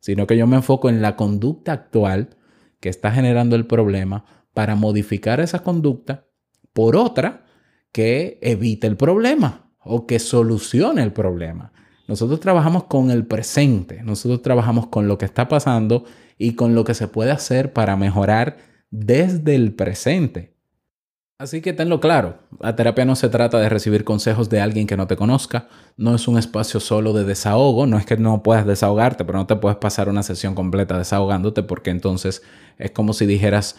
sino 0.00 0.26
que 0.26 0.36
yo 0.36 0.46
me 0.46 0.56
enfoco 0.56 0.88
en 0.88 1.02
la 1.02 1.14
conducta 1.14 1.72
actual 1.72 2.36
que 2.80 2.88
está 2.88 3.10
generando 3.12 3.54
el 3.56 3.66
problema 3.66 4.24
para 4.54 4.76
modificar 4.76 5.40
esa 5.40 5.62
conducta 5.62 6.26
por 6.72 6.96
otra 6.96 7.44
que 7.92 8.38
evite 8.42 8.86
el 8.86 8.96
problema 8.96 9.63
o 9.84 10.06
que 10.06 10.18
solucione 10.18 11.02
el 11.02 11.12
problema. 11.12 11.72
Nosotros 12.06 12.40
trabajamos 12.40 12.84
con 12.84 13.10
el 13.10 13.26
presente, 13.26 14.02
nosotros 14.02 14.42
trabajamos 14.42 14.88
con 14.88 15.08
lo 15.08 15.16
que 15.16 15.24
está 15.24 15.48
pasando 15.48 16.04
y 16.36 16.54
con 16.54 16.74
lo 16.74 16.84
que 16.84 16.94
se 16.94 17.08
puede 17.08 17.30
hacer 17.30 17.72
para 17.72 17.96
mejorar 17.96 18.58
desde 18.90 19.54
el 19.54 19.74
presente. 19.74 20.54
Así 21.36 21.60
que 21.60 21.72
tenlo 21.72 22.00
claro, 22.00 22.38
la 22.60 22.76
terapia 22.76 23.04
no 23.04 23.16
se 23.16 23.28
trata 23.28 23.58
de 23.58 23.68
recibir 23.68 24.04
consejos 24.04 24.48
de 24.50 24.60
alguien 24.60 24.86
que 24.86 24.96
no 24.96 25.08
te 25.08 25.16
conozca, 25.16 25.68
no 25.96 26.14
es 26.14 26.28
un 26.28 26.38
espacio 26.38 26.78
solo 26.78 27.12
de 27.12 27.24
desahogo, 27.24 27.86
no 27.86 27.98
es 27.98 28.06
que 28.06 28.16
no 28.16 28.42
puedas 28.42 28.66
desahogarte, 28.66 29.24
pero 29.24 29.38
no 29.38 29.46
te 29.46 29.56
puedes 29.56 29.78
pasar 29.78 30.08
una 30.08 30.22
sesión 30.22 30.54
completa 30.54 30.96
desahogándote 30.96 31.64
porque 31.64 31.90
entonces 31.90 32.42
es 32.78 32.92
como 32.92 33.14
si 33.14 33.26
dijeras, 33.26 33.76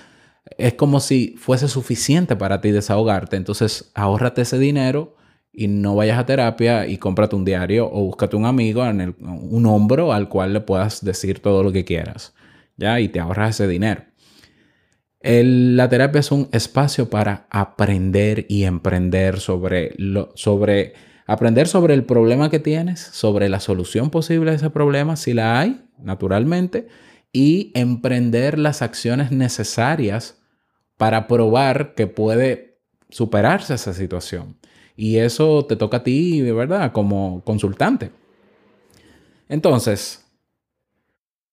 es 0.58 0.74
como 0.74 1.00
si 1.00 1.36
fuese 1.38 1.70
suficiente 1.70 2.36
para 2.36 2.60
ti 2.60 2.72
desahogarte, 2.72 3.38
entonces 3.38 3.90
ahórrate 3.94 4.42
ese 4.42 4.60
dinero 4.60 5.16
y 5.58 5.68
no 5.68 5.96
vayas 5.96 6.20
a 6.20 6.26
terapia 6.26 6.88
y 6.88 6.98
cómprate 6.98 7.36
un 7.36 7.46
diario 7.46 7.90
o 7.92 8.04
búscate 8.06 8.36
un 8.36 8.46
amigo, 8.46 8.86
en 8.86 9.02
el- 9.02 9.16
un 9.20 9.66
hombro 9.66 10.14
al 10.14 10.30
cual 10.30 10.54
le 10.54 10.62
puedas 10.62 11.04
decir 11.04 11.40
todo 11.40 11.64
lo 11.64 11.72
que 11.72 11.86
quieras, 11.86 12.34
¿ya? 12.78 13.00
Y 13.00 13.08
te 13.10 13.20
ahorras 13.20 13.52
ese 13.56 13.68
dinero. 13.68 14.04
La 15.22 15.90
terapia 15.90 16.20
es 16.20 16.32
un 16.32 16.50
espacio 16.52 17.10
para 17.10 17.48
aprender 17.50 18.46
y 18.48 18.66
emprender 18.66 19.40
sobre, 19.40 19.94
lo, 19.98 20.32
sobre 20.36 20.94
aprender 21.26 21.68
sobre 21.68 21.96
el 21.96 22.04
problema 22.04 22.52
que 22.52 22.60
tienes, 22.60 23.00
sobre 23.00 23.50
la 23.50 23.60
solución 23.60 24.12
posible 24.12 24.52
a 24.52 24.54
ese 24.54 24.70
problema, 24.70 25.16
si 25.16 25.34
la 25.34 25.60
hay, 25.60 25.82
naturalmente, 25.98 26.88
y 27.34 27.72
emprender 27.74 28.60
las 28.60 28.84
acciones 28.84 29.32
necesarias 29.32 30.40
para 30.98 31.28
probar 31.28 31.96
que 31.96 32.06
puede 32.06 32.78
superarse 33.10 33.74
esa 33.74 33.94
situación. 33.94 34.58
Y 34.96 35.18
eso 35.18 35.66
te 35.66 35.76
toca 35.76 35.98
a 35.98 36.04
ti, 36.04 36.42
verdad, 36.42 36.92
como 36.92 37.44
consultante. 37.44 38.12
Entonces, 39.50 40.26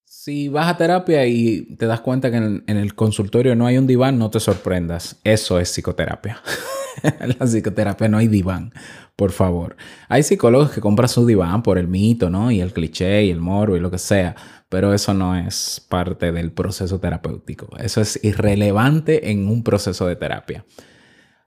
si 0.04 0.48
vas 0.48 0.68
a 0.68 0.76
terapia 0.76 1.26
y 1.26 1.76
te 1.76 1.86
das 1.86 2.00
cuenta 2.00 2.30
que 2.30 2.36
en, 2.36 2.64
en 2.66 2.76
el 2.76 2.94
consultorio 2.94 3.56
no 3.56 3.66
hay 3.66 3.78
un 3.78 3.86
diván, 3.86 4.18
no 4.18 4.30
te 4.30 4.40
sorprendas. 4.40 5.20
Eso 5.24 5.58
es 5.58 5.70
psicoterapia. 5.70 6.40
en 7.02 7.28
la 7.38 7.46
psicoterapia 7.46 8.08
no 8.08 8.18
hay 8.18 8.28
diván, 8.28 8.72
por 9.16 9.32
favor. 9.32 9.76
Hay 10.08 10.22
psicólogos 10.22 10.70
que 10.70 10.80
compran 10.80 11.08
su 11.08 11.26
diván 11.26 11.62
por 11.62 11.78
el 11.78 11.88
mito, 11.88 12.30
¿no? 12.30 12.50
Y 12.50 12.60
el 12.60 12.72
cliché 12.72 13.24
y 13.24 13.30
el 13.30 13.40
morbo 13.40 13.76
y 13.76 13.80
lo 13.80 13.90
que 13.90 13.98
sea. 13.98 14.34
Pero 14.68 14.94
eso 14.94 15.12
no 15.12 15.36
es 15.36 15.84
parte 15.88 16.32
del 16.32 16.52
proceso 16.52 16.98
terapéutico. 16.98 17.76
Eso 17.78 18.00
es 18.00 18.18
irrelevante 18.22 19.30
en 19.30 19.48
un 19.48 19.62
proceso 19.62 20.06
de 20.06 20.16
terapia. 20.16 20.64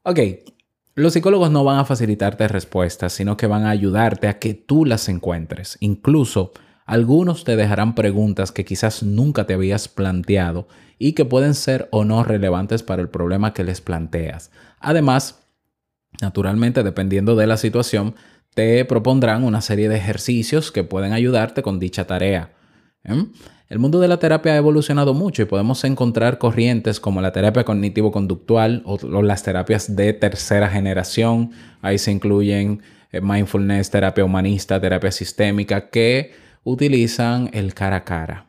Ok, 0.03 0.19
los 0.95 1.13
psicólogos 1.13 1.51
no 1.51 1.63
van 1.63 1.79
a 1.79 1.85
facilitarte 1.85 2.47
respuestas, 2.47 3.13
sino 3.13 3.35
que 3.35 3.47
van 3.47 3.65
a 3.65 3.69
ayudarte 3.69 4.27
a 4.27 4.39
que 4.39 4.53
tú 4.53 4.85
las 4.85 5.09
encuentres. 5.09 5.77
Incluso 5.81 6.53
algunos 6.85 7.43
te 7.43 7.55
dejarán 7.55 7.95
preguntas 7.95 8.51
que 8.51 8.63
quizás 8.63 9.03
nunca 9.03 9.45
te 9.45 9.53
habías 9.53 9.87
planteado 9.89 10.67
y 10.97 11.13
que 11.13 11.25
pueden 11.25 11.53
ser 11.53 11.89
o 11.91 12.05
no 12.05 12.23
relevantes 12.23 12.81
para 12.81 13.01
el 13.01 13.09
problema 13.09 13.53
que 13.53 13.65
les 13.65 13.81
planteas. 13.81 14.51
Además, 14.79 15.45
naturalmente, 16.21 16.83
dependiendo 16.83 17.35
de 17.35 17.47
la 17.47 17.57
situación, 17.57 18.15
te 18.53 18.85
propondrán 18.85 19.43
una 19.43 19.59
serie 19.59 19.89
de 19.89 19.97
ejercicios 19.97 20.71
que 20.71 20.85
pueden 20.85 21.11
ayudarte 21.11 21.61
con 21.61 21.77
dicha 21.77 22.07
tarea. 22.07 22.53
¿em? 23.03 23.31
El 23.67 23.79
mundo 23.79 23.99
de 23.99 24.07
la 24.07 24.19
terapia 24.19 24.53
ha 24.53 24.57
evolucionado 24.57 25.15
mucho 25.15 25.41
y 25.41 25.45
podemos 25.45 25.83
encontrar 25.85 26.37
corrientes 26.37 26.99
como 26.99 27.19
la 27.19 27.31
terapia 27.31 27.63
cognitivo-conductual 27.63 28.83
o, 28.85 29.23
las 29.23 29.41
terapias 29.41 29.95
de 29.95 30.13
tercera 30.13 30.69
generación. 30.69 31.49
Ahí 31.81 31.97
se 31.97 32.11
incluyen 32.11 32.83
eh, 33.11 33.21
mindfulness, 33.21 33.89
terapia 33.89 34.23
humanista, 34.23 34.79
terapia 34.79 35.11
sistémica, 35.11 35.89
que 35.89 36.33
utilizan 36.63 37.49
el 37.53 37.73
cara 37.73 37.97
a 37.97 38.03
cara. 38.03 38.47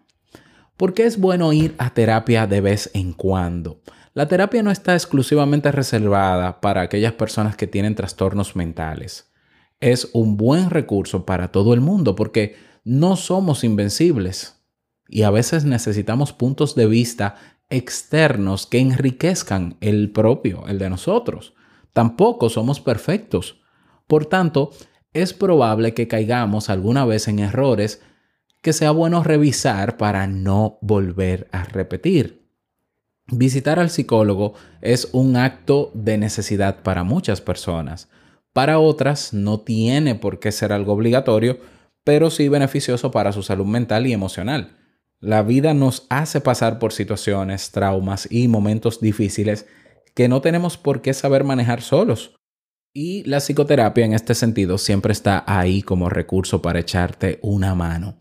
¿Por 0.76 0.92
qué 0.92 1.06
es 1.06 1.18
bueno 1.18 1.50
ir 1.54 1.74
a 1.78 1.94
terapia 1.94 2.46
de 2.46 2.60
vez 2.60 2.90
en 2.92 3.14
cuando? 3.14 3.80
La 4.12 4.28
terapia 4.28 4.62
no 4.62 4.70
está 4.70 4.92
exclusivamente 4.92 5.72
reservada 5.72 6.60
para 6.60 6.82
aquellas 6.82 7.12
personas 7.12 7.56
que 7.56 7.66
tienen 7.66 7.94
trastornos 7.94 8.54
mentales. 8.54 9.32
Es 9.80 10.10
un 10.12 10.36
buen 10.36 10.68
recurso 10.68 11.24
para 11.24 11.52
todo 11.52 11.72
el 11.72 11.80
mundo 11.80 12.14
porque 12.14 12.56
no 12.84 13.16
somos 13.16 13.64
invencibles 13.64 14.55
y 15.08 15.22
a 15.22 15.30
veces 15.30 15.64
necesitamos 15.64 16.32
puntos 16.32 16.74
de 16.74 16.86
vista 16.86 17.36
externos 17.68 18.66
que 18.66 18.78
enriquezcan 18.78 19.76
el 19.80 20.10
propio, 20.10 20.66
el 20.68 20.78
de 20.78 20.90
nosotros. 20.90 21.54
Tampoco 21.92 22.48
somos 22.48 22.80
perfectos. 22.80 23.60
Por 24.06 24.26
tanto, 24.26 24.70
es 25.12 25.32
probable 25.32 25.94
que 25.94 26.08
caigamos 26.08 26.70
alguna 26.70 27.04
vez 27.04 27.28
en 27.28 27.38
errores 27.38 28.02
que 28.62 28.72
sea 28.72 28.90
bueno 28.90 29.22
revisar 29.22 29.96
para 29.96 30.26
no 30.26 30.78
volver 30.82 31.48
a 31.52 31.64
repetir. 31.64 32.46
Visitar 33.28 33.78
al 33.78 33.90
psicólogo 33.90 34.54
es 34.82 35.08
un 35.12 35.36
acto 35.36 35.90
de 35.94 36.18
necesidad 36.18 36.82
para 36.82 37.02
muchas 37.02 37.40
personas. 37.40 38.08
Para 38.52 38.78
otras 38.78 39.32
no 39.32 39.60
tiene 39.60 40.14
por 40.14 40.38
qué 40.38 40.52
ser 40.52 40.72
algo 40.72 40.92
obligatorio, 40.92 41.58
pero 42.04 42.30
sí 42.30 42.48
beneficioso 42.48 43.10
para 43.10 43.32
su 43.32 43.42
salud 43.42 43.66
mental 43.66 44.06
y 44.06 44.12
emocional. 44.12 44.76
La 45.20 45.42
vida 45.42 45.72
nos 45.74 46.06
hace 46.10 46.40
pasar 46.40 46.78
por 46.78 46.92
situaciones, 46.92 47.70
traumas 47.70 48.28
y 48.30 48.48
momentos 48.48 49.00
difíciles 49.00 49.66
que 50.14 50.28
no 50.28 50.40
tenemos 50.40 50.76
por 50.76 51.02
qué 51.02 51.14
saber 51.14 51.44
manejar 51.44 51.80
solos. 51.82 52.34
Y 52.92 53.24
la 53.24 53.40
psicoterapia 53.40 54.04
en 54.04 54.14
este 54.14 54.34
sentido 54.34 54.78
siempre 54.78 55.12
está 55.12 55.44
ahí 55.46 55.82
como 55.82 56.08
recurso 56.08 56.62
para 56.62 56.80
echarte 56.80 57.38
una 57.42 57.74
mano. 57.74 58.16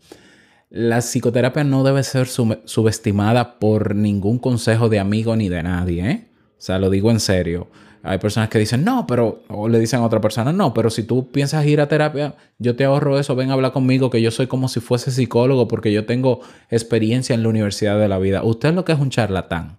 La 0.68 0.98
psicoterapia 1.00 1.64
no 1.64 1.84
debe 1.84 2.02
ser 2.02 2.26
sub- 2.26 2.60
subestimada 2.64 3.58
por 3.58 3.94
ningún 3.94 4.38
consejo 4.38 4.88
de 4.88 4.98
amigo 4.98 5.36
ni 5.36 5.48
de 5.48 5.62
nadie, 5.62 6.10
¿eh? 6.10 6.28
O 6.58 6.60
sea, 6.60 6.78
lo 6.78 6.90
digo 6.90 7.10
en 7.10 7.20
serio. 7.20 7.68
Hay 8.02 8.18
personas 8.18 8.48
que 8.48 8.58
dicen, 8.58 8.84
no, 8.84 9.06
pero, 9.06 9.42
o 9.48 9.68
le 9.68 9.78
dicen 9.78 10.00
a 10.00 10.04
otra 10.04 10.20
persona, 10.20 10.52
no, 10.52 10.72
pero 10.72 10.90
si 10.90 11.02
tú 11.02 11.30
piensas 11.30 11.66
ir 11.66 11.80
a 11.80 11.88
terapia, 11.88 12.36
yo 12.58 12.76
te 12.76 12.84
ahorro 12.84 13.18
eso, 13.18 13.34
ven 13.34 13.50
a 13.50 13.54
hablar 13.54 13.72
conmigo, 13.72 14.10
que 14.10 14.22
yo 14.22 14.30
soy 14.30 14.46
como 14.46 14.68
si 14.68 14.80
fuese 14.80 15.10
psicólogo 15.10 15.68
porque 15.68 15.92
yo 15.92 16.06
tengo 16.06 16.40
experiencia 16.70 17.34
en 17.34 17.42
la 17.42 17.48
universidad 17.48 17.98
de 17.98 18.08
la 18.08 18.18
vida. 18.18 18.42
Usted 18.44 18.74
lo 18.74 18.84
que 18.84 18.92
es 18.92 18.98
un 18.98 19.10
charlatán. 19.10 19.78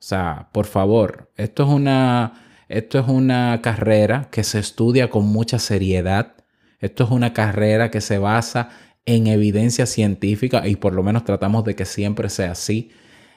O 0.00 0.02
sea, 0.02 0.48
por 0.52 0.66
favor, 0.66 1.30
esto 1.36 1.64
es 1.64 1.68
una, 1.68 2.32
esto 2.68 2.98
es 2.98 3.06
una 3.06 3.60
carrera 3.62 4.28
que 4.30 4.44
se 4.44 4.58
estudia 4.58 5.10
con 5.10 5.26
mucha 5.26 5.58
seriedad. 5.58 6.34
Esto 6.80 7.04
es 7.04 7.10
una 7.10 7.34
carrera 7.34 7.90
que 7.90 8.00
se 8.00 8.18
basa 8.18 8.70
en 9.04 9.26
evidencia 9.26 9.86
científica 9.86 10.66
y 10.66 10.76
por 10.76 10.94
lo 10.94 11.02
menos 11.02 11.24
tratamos 11.24 11.64
de 11.64 11.74
que 11.74 11.84
siempre 11.84 12.30
sea 12.30 12.52
así. 12.52 12.90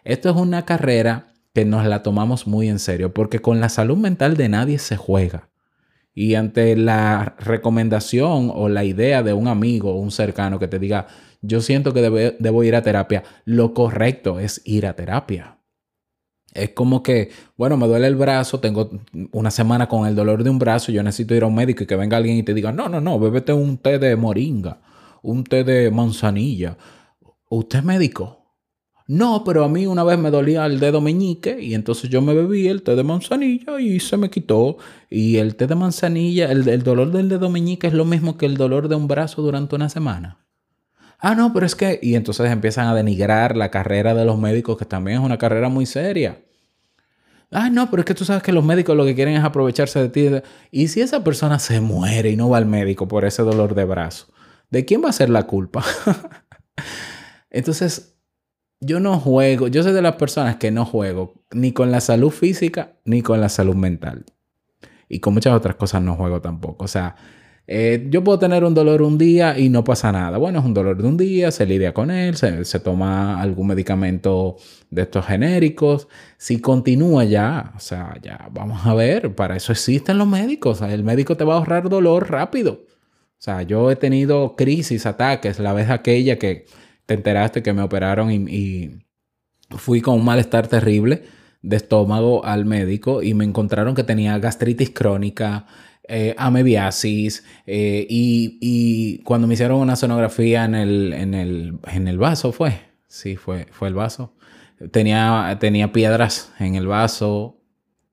Esto 0.04 0.30
es 0.30 0.36
una 0.36 0.66
carrera 0.66 1.33
que 1.54 1.66
nos 1.66 1.86
la 1.86 2.02
tomamos 2.04 2.48
muy 2.48 2.68
en 2.70 2.80
serio 2.80 3.14
porque 3.14 3.40
con 3.40 3.60
la 3.60 3.70
salud 3.70 3.98
mental 3.98 4.36
de 4.38 4.50
nadie 4.50 4.80
se 4.80 4.98
juega. 4.98 5.50
Y 6.16 6.36
ante 6.36 6.76
la 6.76 7.36
recomendación 7.40 8.52
o 8.54 8.70
la 8.70 8.84
idea 8.84 9.24
de 9.24 9.34
un 9.34 9.48
amigo 9.48 9.94
o 9.94 9.98
un 10.00 10.12
cercano 10.12 10.60
que 10.60 10.68
te 10.68 10.80
diga, 10.80 11.08
yo 11.42 11.62
siento 11.62 11.94
que 11.94 12.02
debe- 12.02 12.36
debo 12.40 12.64
ir 12.64 12.76
a 12.76 12.84
terapia, 12.84 13.24
lo 13.46 13.74
correcto 13.74 14.40
es 14.40 14.62
ir 14.66 14.86
a 14.86 14.96
terapia. 14.96 15.58
Es 16.54 16.70
como 16.72 17.02
que, 17.02 17.32
bueno, 17.58 17.78
me 17.78 17.88
duele 17.88 18.06
el 18.08 18.16
brazo, 18.16 18.60
tengo 18.60 18.92
una 19.32 19.50
semana 19.50 19.90
con 19.90 20.08
el 20.08 20.16
dolor 20.16 20.44
de 20.44 20.52
un 20.52 20.60
brazo, 20.60 20.92
yo 20.92 21.02
necesito 21.02 21.34
ir 21.34 21.44
a 21.44 21.48
un 21.48 21.56
médico 21.56 21.84
y 21.84 21.88
que 21.88 21.96
venga 21.96 22.18
alguien 22.18 22.38
y 22.38 22.44
te 22.44 22.54
diga, 22.54 22.72
no, 22.72 22.90
no, 22.90 23.02
no, 23.02 23.20
bébete 23.20 23.54
un 23.54 23.78
té 23.80 23.98
de 23.98 24.16
moringa, 24.16 24.82
un 25.24 25.44
té 25.44 25.64
de 25.64 25.90
manzanilla. 25.90 26.78
¿Usted 27.50 27.80
es 27.80 27.86
médico? 27.86 28.43
No, 29.08 29.44
pero 29.44 29.66
a 29.66 29.70
mí 29.70 29.86
una 29.86 30.04
vez 30.04 30.18
me 30.18 30.32
dolía 30.32 30.66
el 30.66 30.80
dedo 30.80 31.02
meñique 31.02 31.62
y 31.62 31.74
entonces 31.74 32.10
yo 32.10 32.22
me 32.22 32.34
bebí 32.34 32.68
el 32.68 32.84
té 32.84 32.96
de 32.96 33.04
manzanilla 33.04 33.80
y 33.80 34.00
se 34.00 34.16
me 34.18 34.30
quitó. 34.30 34.78
Y 35.10 35.38
el 35.38 35.56
té 35.56 35.68
de 35.68 35.76
manzanilla, 35.76 36.52
el, 36.52 36.68
el 36.68 36.84
dolor 36.84 37.12
del 37.12 37.28
dedo 37.30 37.50
meñique 37.50 37.88
es 37.88 37.94
lo 37.94 38.06
mismo 38.06 38.38
que 38.38 38.46
el 38.46 38.56
dolor 38.56 38.88
de 38.88 38.96
un 38.96 39.08
brazo 39.08 39.42
durante 39.42 39.76
una 39.76 39.90
semana. 39.90 40.40
Ah, 41.20 41.36
no, 41.36 41.54
pero 41.54 41.66
es 41.66 41.76
que... 41.76 42.00
Y 42.02 42.16
entonces 42.16 42.52
empiezan 42.52 42.88
a 42.88 42.96
denigrar 42.96 43.56
la 43.56 43.72
carrera 43.72 44.14
de 44.14 44.26
los 44.26 44.38
médicos, 44.38 44.78
que 44.78 44.86
también 44.86 45.20
es 45.20 45.24
una 45.24 45.38
carrera 45.38 45.70
muy 45.70 45.86
seria. 45.86 46.44
Ah, 47.50 47.70
no, 47.70 47.90
pero 47.90 48.02
es 48.02 48.06
que 48.06 48.16
tú 48.16 48.26
sabes 48.26 48.42
que 48.42 48.52
los 48.52 48.66
médicos 48.66 48.98
lo 48.98 49.06
que 49.06 49.16
quieren 49.16 49.36
es 49.36 49.44
aprovecharse 49.44 50.00
de 50.00 50.10
ti. 50.10 50.30
Y 50.72 50.88
si 50.88 51.02
esa 51.02 51.24
persona 51.24 51.60
se 51.60 51.82
muere 51.82 52.32
y 52.32 52.36
no 52.36 52.50
va 52.50 52.58
al 52.58 52.66
médico 52.66 53.08
por 53.08 53.26
ese 53.26 53.44
dolor 53.44 53.76
de 53.76 53.86
brazo, 53.86 54.28
¿de 54.70 54.86
quién 54.86 55.04
va 55.04 55.10
a 55.10 55.14
ser 55.14 55.30
la 55.30 55.44
culpa? 55.44 55.84
Entonces, 57.52 58.13
yo 58.86 59.00
no 59.00 59.20
juego, 59.20 59.68
yo 59.68 59.84
soy 59.84 59.94
de 59.94 60.02
las 60.02 60.16
personas 60.16 60.58
que 60.58 60.72
no 60.72 60.86
juego 60.86 61.34
ni 61.52 61.72
con 61.72 61.92
la 61.92 62.02
salud 62.02 62.32
física 62.32 62.94
ni 63.06 63.22
con 63.22 63.42
la 63.42 63.50
salud 63.50 63.76
mental. 63.76 64.26
Y 65.10 65.20
con 65.20 65.34
muchas 65.34 65.54
otras 65.54 65.76
cosas 65.76 66.02
no 66.02 66.16
juego 66.16 66.42
tampoco. 66.42 66.86
O 66.86 66.88
sea, 66.88 67.16
eh, 67.66 68.08
yo 68.10 68.24
puedo 68.24 68.40
tener 68.40 68.66
un 68.66 68.74
dolor 68.74 69.02
un 69.02 69.18
día 69.18 69.58
y 69.58 69.70
no 69.70 69.84
pasa 69.84 70.12
nada. 70.12 70.38
Bueno, 70.38 70.60
es 70.60 70.66
un 70.66 70.74
dolor 70.74 71.02
de 71.02 71.08
un 71.08 71.18
día, 71.18 71.52
se 71.52 71.66
lidia 71.66 71.94
con 71.94 72.12
él, 72.12 72.36
se, 72.36 72.80
toma 72.80 73.42
algún 73.42 73.68
medicamento 73.68 74.58
de 74.90 75.04
estos 75.04 75.26
genéricos. 75.26 76.08
Si 76.38 76.60
continúa 76.60 77.24
ya, 77.24 77.74
o 77.76 77.80
sea, 77.80 78.16
ya 78.22 78.50
vamos 78.52 78.86
a 78.86 78.94
ver, 78.94 79.34
para 79.36 79.56
eso 79.56 79.72
existen 79.72 80.18
los 80.18 80.28
médicos. 80.28 80.82
El 80.82 81.04
médico 81.04 81.38
te 81.38 81.44
va 81.46 81.56
a 81.56 81.58
ahorrar 81.58 81.90
dolor 81.90 82.30
rápido. 82.30 82.82
O 82.84 83.46
sea, 83.46 83.62
yo 83.64 83.92
he 83.92 83.96
tenido 83.96 84.56
crisis, 84.56 85.06
ataques, 85.06 85.60
la 85.60 85.74
vez 85.74 85.90
aquella 85.90 86.40
que 86.40 86.66
te 87.06 87.14
enteraste 87.16 87.64
que 87.64 87.74
me 87.74 87.82
operaron 87.82 88.32
y, 88.32 89.00
fui 89.70 90.02
con 90.02 90.16
un 90.16 90.26
malestar 90.26 90.68
terrible 90.68 91.24
de 91.64 91.78
estómago 91.78 92.46
al 92.46 92.66
médico 92.66 93.24
y 93.24 93.34
me 93.34 93.44
encontraron 93.44 93.96
que 93.96 94.04
tenía 94.04 94.38
gastritis 94.38 94.92
crónica, 94.92 95.66
eh, 96.08 96.36
amebiasis 96.38 97.44
eh, 97.66 98.06
y, 98.08 98.60
y 98.62 99.20
cuando 99.24 99.48
me 99.48 99.56
hicieron 99.56 99.80
una 99.80 99.96
sonografía 99.96 100.66
en 100.66 100.76
el, 100.76 101.14
en 101.14 101.34
el, 101.34 101.80
en 101.92 102.08
el 102.08 102.20
vaso 102.20 102.52
fue, 102.52 102.82
sí, 103.08 103.36
fue, 103.36 103.66
fue 103.72 103.88
el 103.88 103.96
vaso. 103.96 104.34
Tenía, 104.92 105.58
tenía 105.60 105.92
piedras 105.92 106.52
en 106.60 106.76
el 106.76 106.88
vaso 106.88 107.58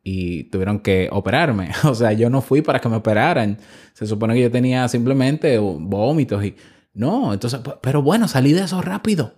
y 0.03 0.45
tuvieron 0.45 0.81
que 0.81 1.09
operarme. 1.13 1.71
O 1.85 1.95
sea, 1.95 2.13
yo 2.13 2.31
no 2.31 2.41
fui 2.41 2.63
para 2.63 2.81
que 2.81 2.89
me 2.89 2.97
operaran. 2.97 3.59
Se 3.93 4.07
supone 4.07 4.35
que 4.35 4.43
yo 4.43 4.51
tenía 4.51 4.89
simplemente 4.89 5.59
vómitos 5.59 6.45
y... 6.45 6.55
No, 6.93 7.33
entonces, 7.33 7.61
pero 7.83 8.03
bueno, 8.03 8.29
salí 8.29 8.53
de 8.53 8.63
eso 8.63 8.83
rápido. 8.83 9.35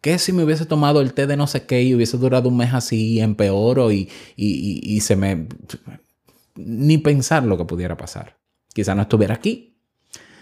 ¿Qué 0.00 0.18
si 0.18 0.32
me 0.32 0.44
hubiese 0.44 0.64
tomado 0.64 1.00
el 1.00 1.12
té 1.12 1.26
de 1.26 1.36
no 1.36 1.46
sé 1.46 1.66
qué 1.66 1.82
y 1.82 1.94
hubiese 1.94 2.16
durado 2.18 2.48
un 2.48 2.56
mes 2.56 2.72
así 2.72 3.14
y 3.14 3.20
empeoro 3.20 3.90
y, 3.90 4.08
y, 4.36 5.00
se 5.00 5.16
me... 5.16 5.48
Ni 6.54 6.98
pensar 6.98 7.44
lo 7.44 7.56
que 7.56 7.64
pudiera 7.64 7.96
pasar. 7.96 8.36
Quizá 8.72 8.94
no 8.94 9.02
estuviera 9.02 9.34
aquí. 9.34 9.76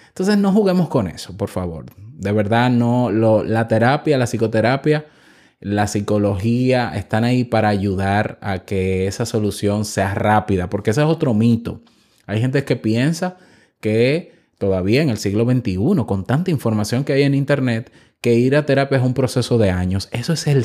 Entonces 0.08 0.36
no 0.36 0.52
juguemos 0.52 0.88
con 0.88 1.08
eso, 1.08 1.36
por 1.36 1.48
favor. 1.48 1.86
De 1.96 2.32
verdad, 2.32 2.70
no. 2.70 3.10
La 3.10 3.66
terapia, 3.66 4.18
la 4.18 4.26
psicoterapia, 4.26 5.06
la 5.60 5.86
psicología 5.86 6.92
están 6.94 7.24
ahí 7.24 7.44
para 7.44 7.68
ayudar 7.68 8.38
a 8.42 8.60
que 8.60 9.06
esa 9.06 9.24
solución 9.24 9.84
sea 9.84 10.14
rápida, 10.14 10.68
porque 10.68 10.90
ese 10.90 11.00
es 11.00 11.06
otro 11.06 11.32
mito. 11.32 11.82
Hay 12.26 12.40
gente 12.40 12.64
que 12.64 12.76
piensa 12.76 13.38
que 13.80 14.35
todavía 14.58 15.02
en 15.02 15.10
el 15.10 15.18
siglo 15.18 15.44
XXI, 15.44 16.04
con 16.06 16.24
tanta 16.24 16.50
información 16.50 17.04
que 17.04 17.12
hay 17.12 17.22
en 17.22 17.34
Internet, 17.34 17.92
que 18.20 18.34
ir 18.34 18.56
a 18.56 18.66
terapia 18.66 18.98
es 18.98 19.04
un 19.04 19.14
proceso 19.14 19.58
de 19.58 19.70
años. 19.70 20.08
Eso 20.10 20.32
es 20.32 20.46
el 20.46 20.64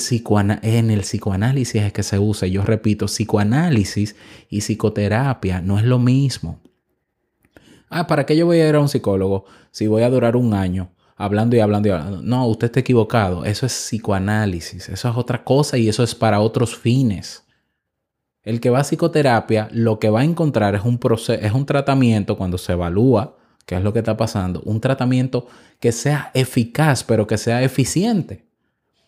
en 0.62 0.90
el 0.90 1.02
psicoanálisis 1.02 1.82
es 1.82 1.94
que 1.94 2.04
se 2.04 2.18
usa. 2.18 2.48
Yo 2.48 2.64
repito, 2.64 3.06
psicoanálisis 3.06 4.16
y 4.50 4.62
psicoterapia 4.62 5.62
no 5.62 5.78
es 5.78 5.86
lo 5.86 6.00
mismo. 6.00 6.60
Ah, 7.90 8.08
¿para 8.08 8.26
qué 8.26 8.38
yo 8.38 8.46
voy 8.46 8.60
a 8.60 8.70
ir 8.70 8.76
a 8.76 8.80
un 8.80 8.88
psicólogo 8.88 9.46
si 9.72 9.88
voy 9.88 10.04
a 10.04 10.10
durar 10.10 10.36
un 10.38 10.54
año 10.54 10.92
hablando 11.18 11.56
y 11.56 11.60
hablando 11.60 11.90
y 11.90 11.92
hablando? 11.92 12.22
No, 12.22 12.48
usted 12.48 12.68
está 12.68 12.80
equivocado. 12.80 13.44
Eso 13.44 13.66
es 13.66 13.74
psicoanálisis. 13.74 14.88
Eso 14.90 15.10
es 15.10 15.18
otra 15.18 15.44
cosa 15.44 15.78
y 15.78 15.90
eso 15.90 16.02
es 16.02 16.16
para 16.16 16.40
otros 16.40 16.76
fines. 16.76 17.44
El 18.44 18.60
que 18.60 18.70
va 18.70 18.80
a 18.80 18.84
psicoterapia 18.84 19.68
lo 19.72 20.00
que 20.00 20.10
va 20.10 20.22
a 20.22 20.24
encontrar 20.24 20.74
es 20.74 20.84
un, 20.84 20.98
proceso, 20.98 21.40
es 21.40 21.52
un 21.52 21.66
tratamiento 21.66 22.38
cuando 22.38 22.58
se 22.58 22.72
evalúa 22.72 23.38
qué 23.66 23.76
es 23.76 23.82
lo 23.82 23.94
que 23.94 24.00
está 24.00 24.18
pasando, 24.18 24.62
un 24.66 24.82
tratamiento 24.82 25.48
que 25.80 25.92
sea 25.92 26.32
eficaz, 26.34 27.04
pero 27.04 27.28
que 27.28 27.38
sea 27.38 27.64
eficiente. 27.64 28.46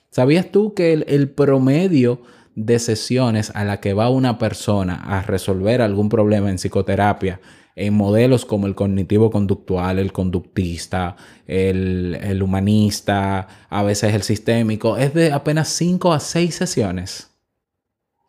¿Sabías 0.10 0.52
tú 0.52 0.74
que 0.74 0.94
el, 0.94 1.30
promedio 1.30 2.22
de 2.56 2.78
sesiones 2.78 3.52
a 3.56 3.64
la 3.64 3.80
que 3.80 3.94
va 3.94 4.10
una 4.10 4.38
persona 4.38 4.96
a 4.96 5.24
resolver 5.24 5.82
algún 5.82 6.08
problema 6.08 6.50
en 6.50 6.58
psicoterapia, 6.58 7.42
en 7.76 7.96
modelos 7.96 8.46
como 8.46 8.68
el 8.68 8.76
cognitivo 8.76 9.32
conductual, 9.32 9.98
el 9.98 10.14
conductista, 10.14 11.16
el, 11.48 12.18
el 12.22 12.44
humanista, 12.44 13.48
a 13.70 13.82
veces 13.82 14.14
el 14.14 14.22
sistémico, 14.22 14.98
es 14.98 15.16
de 15.16 15.32
apenas 15.32 15.70
5 15.70 16.14
a 16.14 16.20
6 16.20 16.54
sesiones? 16.54 17.32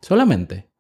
Solamente. 0.01 0.74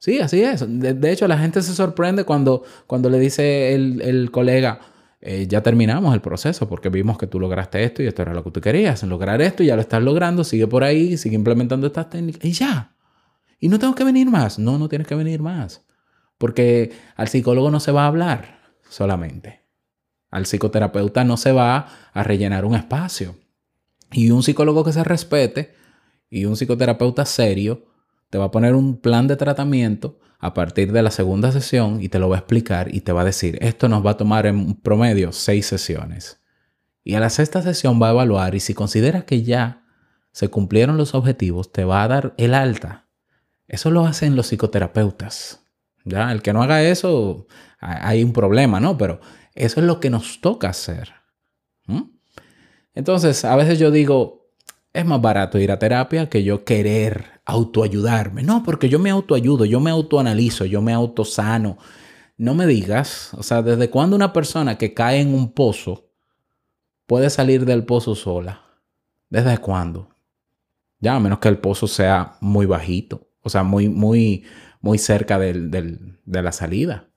Sí, 0.00 0.18
así 0.18 0.42
es. 0.42 0.64
De, 0.66 1.12
hecho, 1.12 1.28
la 1.28 1.36
gente 1.36 1.60
se 1.60 1.74
sorprende 1.74 2.24
cuando, 2.24 2.64
cuando 2.86 3.10
le 3.10 3.18
dice 3.18 3.74
el, 3.74 4.00
el 4.00 4.30
colega, 4.30 4.80
eh, 5.20 5.46
ya 5.46 5.62
terminamos 5.62 6.14
el 6.14 6.22
proceso 6.22 6.66
porque 6.66 6.88
vimos 6.88 7.18
que 7.18 7.26
tú 7.26 7.38
lograste 7.38 7.84
esto 7.84 8.02
y 8.02 8.06
esto 8.06 8.22
era 8.22 8.32
lo 8.32 8.42
que 8.42 8.50
tú 8.50 8.60
querías. 8.62 9.02
Lograr 9.02 9.42
esto 9.42 9.62
y 9.62 9.66
ya 9.66 9.76
lo 9.76 9.82
estás 9.82 10.02
logrando, 10.02 10.42
sigue 10.42 10.66
por 10.66 10.84
ahí, 10.84 11.18
sigue 11.18 11.34
implementando 11.34 11.86
estas 11.86 12.08
técnicas 12.08 12.42
y 12.42 12.52
ya. 12.52 12.96
Y 13.58 13.68
no 13.68 13.78
tengo 13.78 13.94
que 13.94 14.04
venir 14.04 14.30
más. 14.30 14.58
No, 14.58 14.78
no 14.78 14.88
tienes 14.88 15.06
que 15.06 15.14
venir 15.14 15.42
más. 15.42 15.84
Porque 16.38 16.92
al 17.16 17.28
psicólogo 17.28 17.70
no 17.70 17.78
se 17.78 17.92
va 17.92 18.04
a 18.04 18.06
hablar 18.06 18.72
solamente. 18.88 19.60
Al 20.30 20.46
psicoterapeuta 20.46 21.24
no 21.24 21.36
se 21.36 21.52
va 21.52 21.88
a 22.14 22.22
rellenar 22.22 22.64
un 22.64 22.74
espacio. 22.74 23.36
Y 24.10 24.30
un 24.30 24.42
psicólogo 24.42 24.82
que 24.82 24.94
se 24.94 25.04
respete 25.04 25.74
y 26.30 26.46
un 26.46 26.56
psicoterapeuta 26.56 27.26
serio 27.26 27.89
te 28.30 28.38
va 28.38 28.46
a 28.46 28.50
poner 28.50 28.74
un 28.74 28.98
plan 29.00 29.26
de 29.26 29.36
tratamiento 29.36 30.18
a 30.38 30.54
partir 30.54 30.92
de 30.92 31.02
la 31.02 31.10
segunda 31.10 31.52
sesión 31.52 32.02
y 32.02 32.08
te 32.08 32.18
lo 32.18 32.28
va 32.28 32.36
a 32.36 32.38
explicar 32.38 32.94
y 32.94 33.02
te 33.02 33.12
va 33.12 33.22
a 33.22 33.26
decir, 33.26 33.58
esto 33.60 33.88
nos 33.88 34.04
va 34.04 34.12
a 34.12 34.16
tomar 34.16 34.46
en 34.46 34.74
promedio 34.74 35.32
seis 35.32 35.66
sesiones. 35.66 36.40
Y 37.04 37.14
a 37.14 37.20
la 37.20 37.28
sexta 37.28 37.60
sesión 37.60 38.00
va 38.00 38.08
a 38.08 38.12
evaluar 38.12 38.54
y 38.54 38.60
si 38.60 38.72
considera 38.72 39.26
que 39.26 39.42
ya 39.42 39.84
se 40.32 40.48
cumplieron 40.48 40.96
los 40.96 41.14
objetivos, 41.14 41.72
te 41.72 41.84
va 41.84 42.02
a 42.02 42.08
dar 42.08 42.34
el 42.38 42.54
alta. 42.54 43.08
Eso 43.66 43.90
lo 43.90 44.06
hacen 44.06 44.36
los 44.36 44.46
psicoterapeutas. 44.46 45.64
¿ya? 46.04 46.32
El 46.32 46.40
que 46.40 46.52
no 46.52 46.62
haga 46.62 46.82
eso, 46.82 47.46
hay 47.78 48.22
un 48.22 48.32
problema, 48.32 48.80
¿no? 48.80 48.96
Pero 48.96 49.20
eso 49.54 49.80
es 49.80 49.86
lo 49.86 50.00
que 50.00 50.10
nos 50.10 50.40
toca 50.40 50.70
hacer. 50.70 51.12
Entonces, 52.94 53.44
a 53.44 53.56
veces 53.56 53.78
yo 53.78 53.90
digo, 53.90 54.39
es 54.92 55.04
más 55.04 55.20
barato 55.20 55.58
ir 55.58 55.70
a 55.70 55.78
terapia 55.78 56.28
que 56.28 56.42
yo 56.42 56.64
querer 56.64 57.40
autoayudarme. 57.44 58.42
No, 58.42 58.62
porque 58.62 58.88
yo 58.88 58.98
me 58.98 59.10
autoayudo, 59.10 59.64
yo 59.64 59.80
me 59.80 59.90
autoanalizo, 59.90 60.64
yo 60.64 60.82
me 60.82 60.92
autosano. 60.92 61.78
No 62.36 62.54
me 62.54 62.66
digas, 62.66 63.32
o 63.34 63.42
sea, 63.42 63.62
¿desde 63.62 63.90
cuándo 63.90 64.16
una 64.16 64.32
persona 64.32 64.78
que 64.78 64.94
cae 64.94 65.20
en 65.20 65.34
un 65.34 65.52
pozo 65.52 66.10
puede 67.06 67.30
salir 67.30 67.64
del 67.66 67.84
pozo 67.84 68.14
sola? 68.14 68.62
¿Desde 69.28 69.58
cuándo? 69.58 70.08
Ya, 70.98 71.16
a 71.16 71.20
menos 71.20 71.38
que 71.38 71.48
el 71.48 71.58
pozo 71.58 71.86
sea 71.86 72.36
muy 72.40 72.66
bajito, 72.66 73.28
o 73.42 73.48
sea, 73.48 73.62
muy, 73.62 73.88
muy, 73.88 74.44
muy 74.80 74.98
cerca 74.98 75.38
del, 75.38 75.70
del, 75.70 76.18
de 76.24 76.42
la 76.42 76.52
salida. 76.52 77.08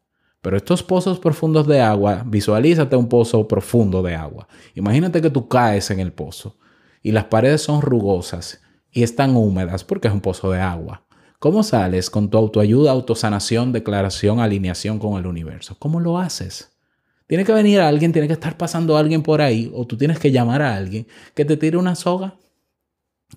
Pero 0.42 0.58
estos 0.58 0.84
pozos 0.84 1.20
profundos 1.20 1.68
de 1.68 1.82
agua, 1.82 2.24
visualízate 2.26 2.96
un 2.98 3.08
pozo 3.08 3.48
profundo 3.48 4.04
de 4.04 4.16
agua. 4.16 4.48
Imagínate 4.76 5.22
que 5.22 5.30
tú 5.30 5.48
caes 5.48 5.90
en 5.90 6.02
el 6.02 6.12
pozo 6.12 6.58
y 7.04 7.12
las 7.12 7.26
paredes 7.26 7.62
son 7.62 7.82
rugosas 7.82 8.62
y 8.92 9.04
están 9.04 9.36
húmedas 9.36 9.84
porque 9.84 10.08
es 10.08 10.14
un 10.14 10.22
pozo 10.22 10.50
de 10.52 10.62
agua. 10.62 11.04
¿Cómo 11.38 11.62
sales 11.62 12.10
con 12.10 12.30
tu 12.30 12.38
autoayuda, 12.38 12.92
autosanación, 12.92 13.74
declaración, 13.74 14.40
alineación 14.40 14.98
con 14.98 15.20
el 15.20 15.28
universo? 15.28 15.76
¿Cómo 15.78 16.00
lo 16.00 16.18
haces? 16.18 16.72
Tiene 17.28 17.44
que 17.44 17.52
venir 17.52 17.82
alguien, 17.82 18.14
tiene 18.14 18.28
que 18.28 18.34
estar 18.34 18.58
pasando 18.58 18.96
alguien 18.96 19.22
por 19.22 19.42
ahí 19.42 19.70
o 19.76 19.86
tú 19.86 19.98
tienes 19.98 20.20
que 20.20 20.32
llamar 20.32 20.62
a 20.62 20.76
alguien 20.76 21.06
que 21.36 21.44
te 21.44 21.58
tire 21.58 21.76
una 21.76 21.96
soga, 21.96 22.36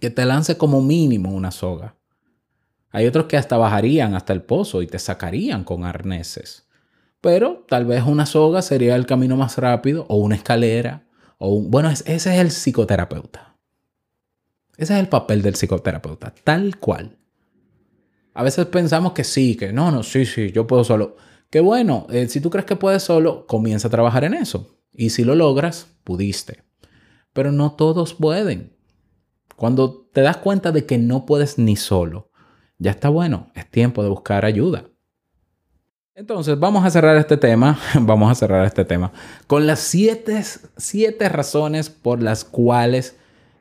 que 0.01 0.11
te 0.11 0.25
lance 0.25 0.57
como 0.57 0.81
mínimo 0.81 1.33
una 1.33 1.51
soga. 1.51 1.97
Hay 2.91 3.07
otros 3.07 3.27
que 3.27 3.37
hasta 3.37 3.57
bajarían 3.57 4.15
hasta 4.15 4.33
el 4.33 4.43
pozo 4.43 4.83
y 4.83 4.87
te 4.87 5.01
sacarían 5.01 5.65
con 5.65 5.85
arneses. 5.85 6.69
Pero 7.21 7.65
tal 7.69 7.87
vez 7.87 8.05
una 8.05 8.27
soga 8.27 8.63
sería 8.63 8.95
el 8.95 9.07
camino 9.07 9.37
más 9.37 9.59
rápido 9.59 10.07
o 10.09 10.17
una 10.17 10.37
escalera 10.37 11.09
o 11.39 11.55
un... 11.55 11.71
Bueno, 11.71 11.91
ese 11.91 12.15
es 12.15 12.27
el 12.27 12.51
psicoterapeuta. 12.51 13.56
Ese 14.77 14.95
es 14.95 15.01
el 15.01 15.09
papel 15.09 15.43
del 15.43 15.55
psicoterapeuta, 15.55 16.35
tal 16.45 16.79
cual. 16.79 17.17
A 18.35 18.43
veces 18.43 18.67
pensamos 18.67 19.13
que 19.13 19.25
sí, 19.25 19.57
que 19.57 19.73
no, 19.73 19.91
no, 19.91 20.03
sí, 20.03 20.27
sí, 20.27 20.53
yo 20.53 20.67
puedo 20.67 20.85
solo. 20.85 21.17
Que 21.49 21.61
bueno, 21.61 22.07
eh, 22.11 22.29
si 22.29 22.41
tú 22.41 22.51
crees 22.51 22.67
que 22.67 22.77
puedes 22.77 23.03
solo, 23.03 23.47
comienza 23.47 23.89
a 23.89 23.91
trabajar 23.91 24.25
en 24.25 24.35
eso. 24.35 24.77
Y 24.93 25.11
si 25.11 25.25
lo 25.25 25.35
logras, 25.35 25.87
pudiste. 26.05 26.65
Pero 27.33 27.53
no 27.53 27.73
todos 27.73 28.15
pueden. 28.15 28.77
Cuando 29.57 30.09
te 30.13 30.21
das 30.21 30.37
cuenta 30.37 30.73
de 30.73 30.85
que 30.85 30.99
no 30.99 31.25
puedes 31.25 31.59
ni 31.59 31.77
solo, 31.77 32.31
ya 32.79 32.91
está 32.91 33.09
bueno, 33.09 33.51
es 33.55 33.71
tiempo 33.71 34.03
de 34.03 34.11
buscar 34.11 34.45
ayuda. 34.45 34.85
Entonces, 36.15 36.59
vamos 36.59 36.85
a 36.85 36.91
cerrar 36.91 37.17
este 37.17 37.37
tema, 37.37 37.79
vamos 38.01 38.31
a 38.31 38.35
cerrar 38.35 38.67
este 38.67 38.85
tema 38.85 39.13
con 39.47 39.67
las 39.67 39.81
siete, 39.81 40.43
siete 40.77 41.29
razones 41.29 41.91
por 41.91 42.23
las 42.23 42.45
cuales 42.45 43.17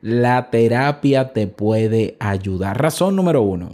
la 0.06 0.52
terapia 0.52 1.34
te 1.34 1.48
puede 1.48 2.15
ayudar. 2.20 2.80
Razón 2.80 3.15
número 3.15 3.41
uno, 3.41 3.72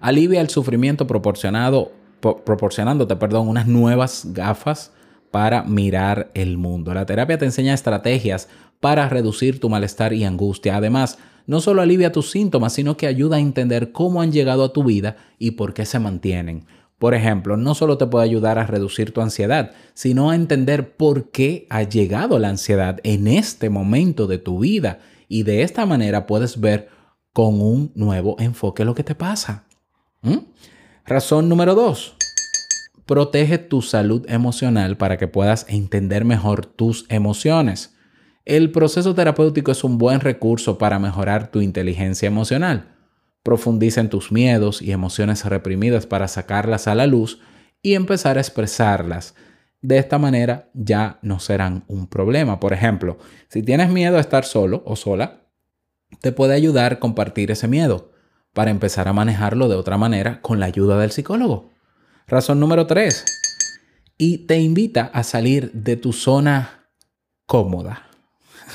alivia 0.00 0.40
el 0.40 0.48
sufrimiento 0.50 1.08
proporcionado, 1.08 1.90
po- 2.20 2.44
proporcionándote, 2.44 3.16
perdón, 3.16 3.48
unas 3.48 3.66
nuevas 3.66 4.28
gafas 4.32 4.92
para 5.32 5.64
mirar 5.64 6.30
el 6.34 6.58
mundo. 6.58 6.94
La 6.94 7.06
terapia 7.06 7.38
te 7.38 7.44
enseña 7.44 7.74
estrategias 7.74 8.48
para 8.78 9.08
reducir 9.08 9.58
tu 9.58 9.68
malestar 9.68 10.12
y 10.12 10.22
angustia. 10.22 10.76
Además, 10.76 11.18
no 11.44 11.60
solo 11.60 11.82
alivia 11.82 12.12
tus 12.12 12.30
síntomas, 12.30 12.72
sino 12.72 12.96
que 12.96 13.08
ayuda 13.08 13.34
a 13.34 13.40
entender 13.40 13.90
cómo 13.90 14.22
han 14.22 14.30
llegado 14.30 14.62
a 14.62 14.72
tu 14.72 14.84
vida 14.84 15.16
y 15.40 15.52
por 15.52 15.74
qué 15.74 15.86
se 15.86 15.98
mantienen. 15.98 16.66
Por 17.00 17.14
ejemplo, 17.14 17.56
no 17.56 17.74
solo 17.74 17.96
te 17.96 18.06
puede 18.06 18.26
ayudar 18.26 18.58
a 18.58 18.66
reducir 18.66 19.14
tu 19.14 19.22
ansiedad, 19.22 19.70
sino 19.94 20.28
a 20.28 20.34
entender 20.34 20.98
por 20.98 21.30
qué 21.30 21.66
ha 21.70 21.82
llegado 21.82 22.38
la 22.38 22.50
ansiedad 22.50 23.00
en 23.04 23.26
este 23.26 23.70
momento 23.70 24.26
de 24.26 24.36
tu 24.36 24.58
vida. 24.58 24.98
Y 25.26 25.44
de 25.44 25.62
esta 25.62 25.86
manera 25.86 26.26
puedes 26.26 26.60
ver 26.60 26.90
con 27.32 27.62
un 27.62 27.90
nuevo 27.94 28.36
enfoque 28.38 28.84
lo 28.84 28.94
que 28.94 29.02
te 29.02 29.14
pasa. 29.14 29.64
¿Mm? 30.20 30.40
Razón 31.06 31.48
número 31.48 31.74
dos. 31.74 32.16
Protege 33.06 33.56
tu 33.56 33.80
salud 33.80 34.26
emocional 34.28 34.98
para 34.98 35.16
que 35.16 35.26
puedas 35.26 35.64
entender 35.70 36.26
mejor 36.26 36.66
tus 36.66 37.06
emociones. 37.08 37.96
El 38.44 38.72
proceso 38.72 39.14
terapéutico 39.14 39.72
es 39.72 39.84
un 39.84 39.96
buen 39.96 40.20
recurso 40.20 40.76
para 40.76 40.98
mejorar 40.98 41.50
tu 41.50 41.62
inteligencia 41.62 42.26
emocional. 42.26 42.99
Profundiza 43.42 44.00
en 44.00 44.10
tus 44.10 44.32
miedos 44.32 44.82
y 44.82 44.92
emociones 44.92 45.44
reprimidas 45.44 46.06
para 46.06 46.28
sacarlas 46.28 46.88
a 46.88 46.94
la 46.94 47.06
luz 47.06 47.40
y 47.82 47.94
empezar 47.94 48.36
a 48.36 48.40
expresarlas. 48.40 49.34
De 49.82 49.96
esta 49.96 50.18
manera 50.18 50.68
ya 50.74 51.18
no 51.22 51.40
serán 51.40 51.84
un 51.88 52.06
problema. 52.06 52.60
Por 52.60 52.72
ejemplo, 52.72 53.18
si 53.48 53.62
tienes 53.62 53.90
miedo 53.90 54.18
a 54.18 54.20
estar 54.20 54.44
solo 54.44 54.82
o 54.84 54.94
sola, 54.94 55.46
te 56.20 56.32
puede 56.32 56.54
ayudar 56.54 56.98
compartir 56.98 57.50
ese 57.50 57.68
miedo 57.68 58.12
para 58.52 58.70
empezar 58.70 59.08
a 59.08 59.12
manejarlo 59.12 59.68
de 59.68 59.76
otra 59.76 59.96
manera 59.96 60.42
con 60.42 60.60
la 60.60 60.66
ayuda 60.66 60.98
del 60.98 61.12
psicólogo. 61.12 61.70
Razón 62.26 62.60
número 62.60 62.86
3. 62.86 63.24
Y 64.18 64.38
te 64.46 64.58
invita 64.58 65.10
a 65.14 65.22
salir 65.22 65.72
de 65.72 65.96
tu 65.96 66.12
zona 66.12 66.90
cómoda. 67.46 68.06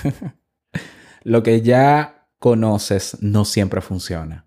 Lo 1.23 1.43
que 1.43 1.61
ya 1.61 2.27
conoces 2.39 3.17
no 3.21 3.45
siempre 3.45 3.81
funciona. 3.81 4.44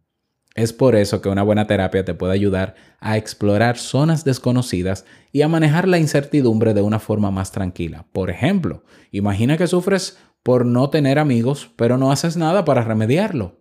Es 0.58 0.72
por 0.72 0.96
eso 0.96 1.22
que 1.22 1.28
una 1.28 1.44
buena 1.44 1.68
terapia 1.68 2.04
te 2.04 2.14
puede 2.14 2.32
ayudar 2.32 2.74
a 2.98 3.16
explorar 3.16 3.78
zonas 3.78 4.24
desconocidas 4.24 5.04
y 5.30 5.42
a 5.42 5.48
manejar 5.48 5.86
la 5.86 6.00
incertidumbre 6.00 6.74
de 6.74 6.80
una 6.80 6.98
forma 6.98 7.30
más 7.30 7.52
tranquila. 7.52 8.06
Por 8.10 8.28
ejemplo, 8.28 8.82
imagina 9.12 9.56
que 9.56 9.68
sufres 9.68 10.18
por 10.42 10.66
no 10.66 10.90
tener 10.90 11.20
amigos, 11.20 11.70
pero 11.76 11.96
no 11.96 12.10
haces 12.10 12.36
nada 12.36 12.64
para 12.64 12.82
remediarlo. 12.82 13.60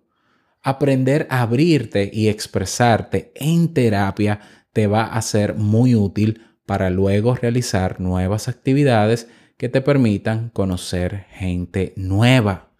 Aprender 0.63 1.27
a 1.29 1.43
abrirte 1.43 2.09
y 2.11 2.29
expresarte 2.29 3.31
en 3.35 3.75
terapia 3.75 4.39
te 4.73 4.87
va 4.87 5.03
a 5.03 5.21
ser 5.21 5.53
muy 5.53 5.93
útil 5.93 6.47
para 6.65 6.89
luego 6.89 7.35
realizar 7.35 8.01
nuevas 8.01 8.47
actividades 8.47 9.27
que 9.57 9.69
te 9.69 9.81
permitan 9.81 10.49
conocer 10.49 11.27
gente 11.29 11.93
nueva. 11.95 12.71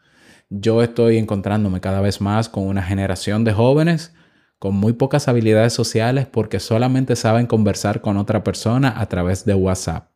Yo 0.50 0.82
estoy 0.82 1.18
encontrándome 1.18 1.82
cada 1.82 2.02
vez 2.02 2.22
más 2.22 2.48
con 2.48 2.64
una 2.68 2.84
generación 2.84 3.44
de 3.44 3.54
jóvenes 3.54 4.14
con 4.60 4.76
muy 4.76 4.94
pocas 4.94 5.28
habilidades 5.28 5.74
sociales 5.74 6.26
porque 6.26 6.60
solamente 6.60 7.16
saben 7.16 7.48
conversar 7.48 8.02
con 8.02 8.18
otra 8.18 8.44
persona 8.44 8.94
a 8.98 9.06
través 9.08 9.46
de 9.46 9.54
WhatsApp. 9.54 10.10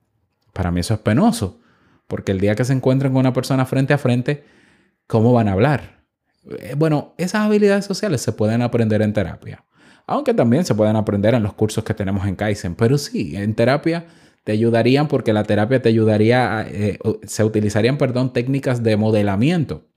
Para 0.54 0.72
mí 0.72 0.80
eso 0.80 0.94
es 0.94 1.00
penoso, 1.00 1.60
porque 2.08 2.32
el 2.32 2.40
día 2.40 2.56
que 2.56 2.66
se 2.66 2.74
encuentren 2.74 3.12
con 3.14 3.20
una 3.20 3.34
persona 3.34 3.66
frente 3.66 3.94
a 3.94 3.98
frente, 3.98 4.44
¿cómo 5.08 5.34
van 5.34 5.48
a 5.48 5.54
hablar? 5.54 6.06
Eh, 6.60 6.76
Bueno, 6.78 7.14
esas 7.18 7.42
habilidades 7.42 7.86
sociales 7.86 8.22
se 8.22 8.32
pueden 8.32 8.62
aprender 8.62 9.02
en 9.02 9.14
terapia, 9.14 9.64
aunque 10.08 10.34
también 10.34 10.66
se 10.66 10.76
pueden 10.76 10.96
aprender 10.96 11.36
en 11.36 11.44
los 11.44 11.54
cursos 11.54 11.84
que 11.84 11.94
tenemos 11.94 12.26
en 12.26 12.36
Kaizen, 12.36 12.76
pero 12.76 12.98
sí, 12.98 13.36
en 13.36 13.54
terapia 13.54 14.08
te 14.44 14.52
ayudarían 14.54 15.08
porque 15.08 15.34
la 15.34 15.44
terapia 15.44 15.82
te 15.82 15.90
ayudaría, 15.90 16.66
eh, 16.68 16.98
se 17.24 17.44
utilizarían, 17.44 17.98
perdón, 17.98 18.34
técnicas 18.34 18.82
de 18.82 18.98
modelamiento. 18.98 19.91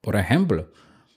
Por 0.00 0.16
ejemplo, 0.16 0.70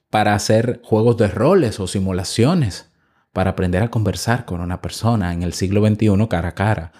para 0.09 0.35
hacer 0.35 0.81
juegos 0.83 1.17
de 1.17 1.27
roles 1.27 1.79
o 1.79 1.87
simulaciones, 1.87 2.91
para 3.33 3.51
aprender 3.51 3.81
a 3.83 3.89
conversar 3.89 4.45
con 4.45 4.61
una 4.61 4.81
persona 4.81 5.33
en 5.33 5.43
el 5.43 5.53
siglo 5.53 5.85
XXI 5.85 6.27
cara 6.29 6.49
a 6.49 6.55
cara. 6.55 6.91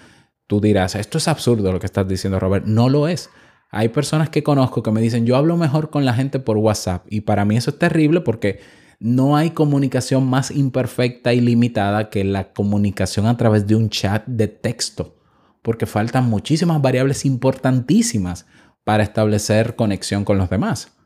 Tú 0.47 0.61
dirás, 0.61 0.95
esto 0.95 1.17
es 1.17 1.27
absurdo 1.27 1.71
lo 1.71 1.79
que 1.79 1.85
estás 1.85 2.07
diciendo, 2.07 2.39
Robert. 2.39 2.65
No 2.65 2.89
lo 2.89 3.07
es. 3.07 3.29
Hay 3.69 3.89
personas 3.89 4.29
que 4.29 4.43
conozco 4.43 4.83
que 4.83 4.91
me 4.91 5.01
dicen, 5.01 5.25
yo 5.25 5.35
hablo 5.37 5.57
mejor 5.57 5.89
con 5.89 6.05
la 6.05 6.13
gente 6.13 6.39
por 6.39 6.57
WhatsApp. 6.57 7.05
Y 7.09 7.21
para 7.21 7.45
mí 7.45 7.57
eso 7.57 7.71
es 7.71 7.79
terrible 7.79 8.21
porque 8.21 8.59
no 8.99 9.35
hay 9.35 9.51
comunicación 9.51 10.29
más 10.29 10.51
imperfecta 10.51 11.33
y 11.33 11.41
limitada 11.41 12.09
que 12.09 12.23
la 12.23 12.53
comunicación 12.53 13.25
a 13.25 13.37
través 13.37 13.65
de 13.67 13.75
un 13.75 13.89
chat 13.89 14.25
de 14.25 14.47
texto. 14.47 15.17
Porque 15.61 15.85
faltan 15.85 16.29
muchísimas 16.29 16.81
variables 16.81 17.25
importantísimas 17.25 18.45
para 18.83 19.03
establecer 19.03 19.75
conexión 19.75 20.25
con 20.25 20.37
los 20.37 20.49
demás. 20.49 20.97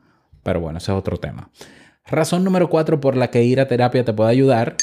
Pero 0.46 0.60
bueno, 0.60 0.78
ese 0.78 0.92
es 0.92 0.96
otro 0.96 1.16
tema. 1.16 1.50
Razón 2.06 2.44
número 2.44 2.70
cuatro 2.70 3.00
por 3.00 3.16
la 3.16 3.32
que 3.32 3.42
ir 3.42 3.58
a 3.58 3.66
terapia 3.66 4.04
te 4.04 4.12
puede 4.12 4.30
ayudar. 4.30 4.76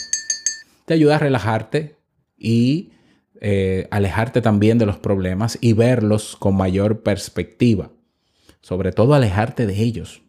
Te 0.86 0.94
ayuda 0.94 1.16
a 1.16 1.20
relajarte 1.20 1.96
y 2.38 2.92
eh, 3.40 3.88
alejarte 3.90 4.42
también 4.42 4.78
de 4.78 4.86
los 4.86 4.98
problemas 4.98 5.58
y 5.62 5.72
verlos 5.72 6.36
con 6.36 6.58
mayor 6.58 7.02
perspectiva. 7.02 7.92
Sobre 8.60 8.92
todo 8.92 9.14
alejarte 9.14 9.66
de 9.66 9.82
ellos. 9.82 10.22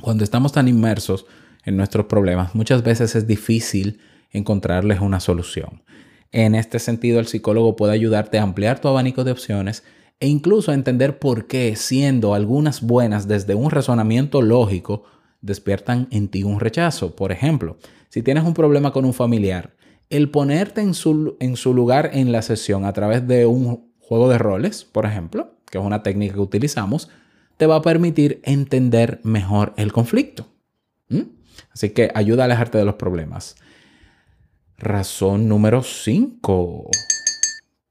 Cuando 0.00 0.22
estamos 0.22 0.52
tan 0.52 0.68
inmersos 0.68 1.26
en 1.64 1.76
nuestros 1.76 2.06
problemas, 2.06 2.54
muchas 2.54 2.84
veces 2.84 3.16
es 3.16 3.26
difícil 3.26 3.98
encontrarles 4.30 5.00
una 5.00 5.18
solución. 5.18 5.82
En 6.30 6.54
este 6.54 6.78
sentido, 6.78 7.18
el 7.18 7.26
psicólogo 7.26 7.74
puede 7.74 7.94
ayudarte 7.94 8.38
a 8.38 8.44
ampliar 8.44 8.78
tu 8.78 8.86
abanico 8.86 9.24
de 9.24 9.32
opciones 9.32 9.82
e 10.22 10.28
incluso 10.28 10.72
entender 10.72 11.18
por 11.18 11.48
qué, 11.48 11.74
siendo 11.74 12.32
algunas 12.34 12.80
buenas 12.80 13.26
desde 13.26 13.56
un 13.56 13.72
razonamiento 13.72 14.40
lógico, 14.40 15.02
despiertan 15.40 16.06
en 16.12 16.28
ti 16.28 16.44
un 16.44 16.60
rechazo. 16.60 17.16
Por 17.16 17.32
ejemplo, 17.32 17.76
si 18.08 18.22
tienes 18.22 18.44
un 18.44 18.54
problema 18.54 18.92
con 18.92 19.04
un 19.04 19.14
familiar, 19.14 19.74
el 20.10 20.30
ponerte 20.30 20.80
en 20.80 20.94
su, 20.94 21.36
en 21.40 21.56
su 21.56 21.74
lugar 21.74 22.10
en 22.12 22.30
la 22.30 22.42
sesión 22.42 22.84
a 22.84 22.92
través 22.92 23.26
de 23.26 23.46
un 23.46 23.90
juego 23.98 24.28
de 24.28 24.38
roles, 24.38 24.84
por 24.84 25.06
ejemplo, 25.06 25.56
que 25.68 25.78
es 25.78 25.84
una 25.84 26.04
técnica 26.04 26.34
que 26.34 26.40
utilizamos, 26.40 27.10
te 27.56 27.66
va 27.66 27.74
a 27.74 27.82
permitir 27.82 28.40
entender 28.44 29.18
mejor 29.24 29.74
el 29.76 29.92
conflicto. 29.92 30.46
Así 31.72 31.90
que 31.90 32.12
ayuda 32.14 32.44
a 32.44 32.46
alejarte 32.46 32.78
de 32.78 32.84
los 32.84 32.94
problemas. 32.94 33.56
Razón 34.78 35.48
número 35.48 35.82
5. 35.82 36.90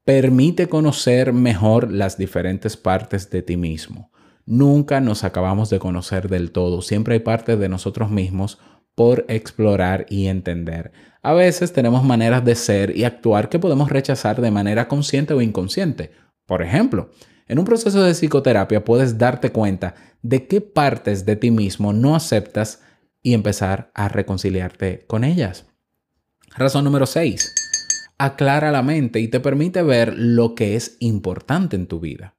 Permite 0.04 0.68
conocer 0.68 1.32
mejor 1.32 1.92
las 1.92 2.18
diferentes 2.18 2.76
partes 2.76 3.30
de 3.30 3.42
ti 3.42 3.56
mismo. 3.56 4.10
Nunca 4.44 5.00
nos 5.00 5.22
acabamos 5.22 5.70
de 5.70 5.78
conocer 5.78 6.28
del 6.28 6.50
todo. 6.50 6.82
Siempre 6.82 7.14
hay 7.14 7.20
partes 7.20 7.58
de 7.60 7.68
nosotros 7.68 8.10
mismos 8.10 8.58
por 8.96 9.24
explorar 9.28 10.06
y 10.08 10.26
entender. 10.26 10.90
A 11.22 11.34
veces 11.34 11.72
tenemos 11.72 12.02
maneras 12.02 12.44
de 12.44 12.56
ser 12.56 12.96
y 12.96 13.04
actuar 13.04 13.48
que 13.48 13.60
podemos 13.60 13.90
rechazar 13.90 14.40
de 14.40 14.50
manera 14.50 14.88
consciente 14.88 15.34
o 15.34 15.40
inconsciente. 15.40 16.10
Por 16.46 16.62
ejemplo, 16.62 17.10
en 17.46 17.60
un 17.60 17.64
proceso 17.64 18.02
de 18.02 18.14
psicoterapia 18.14 18.84
puedes 18.84 19.18
darte 19.18 19.50
cuenta 19.52 19.94
de 20.20 20.48
qué 20.48 20.60
partes 20.60 21.24
de 21.24 21.36
ti 21.36 21.52
mismo 21.52 21.92
no 21.92 22.16
aceptas 22.16 22.82
y 23.22 23.34
empezar 23.34 23.92
a 23.94 24.08
reconciliarte 24.08 25.04
con 25.06 25.22
ellas. 25.22 25.66
Razón 26.56 26.84
número 26.84 27.06
6. 27.06 27.61
Aclara 28.24 28.70
la 28.70 28.84
mente 28.84 29.18
y 29.18 29.26
te 29.26 29.40
permite 29.40 29.82
ver 29.82 30.14
lo 30.16 30.54
que 30.54 30.76
es 30.76 30.96
importante 31.00 31.74
en 31.74 31.88
tu 31.88 31.98
vida. 31.98 32.36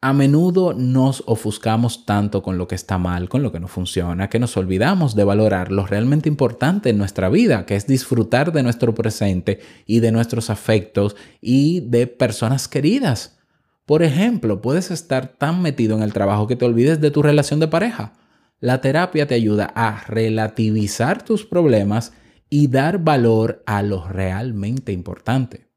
A 0.00 0.12
menudo 0.12 0.74
nos 0.74 1.22
ofuscamos 1.24 2.04
tanto 2.04 2.42
con 2.42 2.58
lo 2.58 2.66
que 2.66 2.74
está 2.74 2.98
mal, 2.98 3.28
con 3.28 3.44
lo 3.44 3.52
que 3.52 3.60
no 3.60 3.68
funciona, 3.68 4.28
que 4.28 4.40
nos 4.40 4.56
olvidamos 4.56 5.14
de 5.14 5.22
valorar 5.22 5.70
lo 5.70 5.86
realmente 5.86 6.28
importante 6.28 6.90
en 6.90 6.98
nuestra 6.98 7.28
vida, 7.28 7.64
que 7.64 7.76
es 7.76 7.86
disfrutar 7.86 8.50
de 8.50 8.64
nuestro 8.64 8.92
presente 8.92 9.60
y 9.86 10.00
de 10.00 10.10
nuestros 10.10 10.50
afectos 10.50 11.14
y 11.40 11.78
de 11.78 12.08
personas 12.08 12.66
queridas. 12.66 13.38
Por 13.86 14.02
ejemplo, 14.02 14.60
puedes 14.60 14.90
estar 14.90 15.28
tan 15.28 15.62
metido 15.62 15.96
en 15.96 16.02
el 16.02 16.12
trabajo 16.12 16.48
que 16.48 16.56
te 16.56 16.64
olvides 16.64 17.00
de 17.00 17.12
tu 17.12 17.22
relación 17.22 17.60
de 17.60 17.68
pareja. 17.68 18.14
La 18.58 18.80
terapia 18.80 19.28
te 19.28 19.36
ayuda 19.36 19.70
a 19.76 20.02
relativizar 20.08 21.22
tus 21.22 21.46
problemas 21.46 22.12
y 22.50 22.68
dar 22.68 22.98
valor 22.98 23.62
a 23.66 23.82
lo 23.82 24.06
realmente 24.08 24.92
importante. 24.92 25.68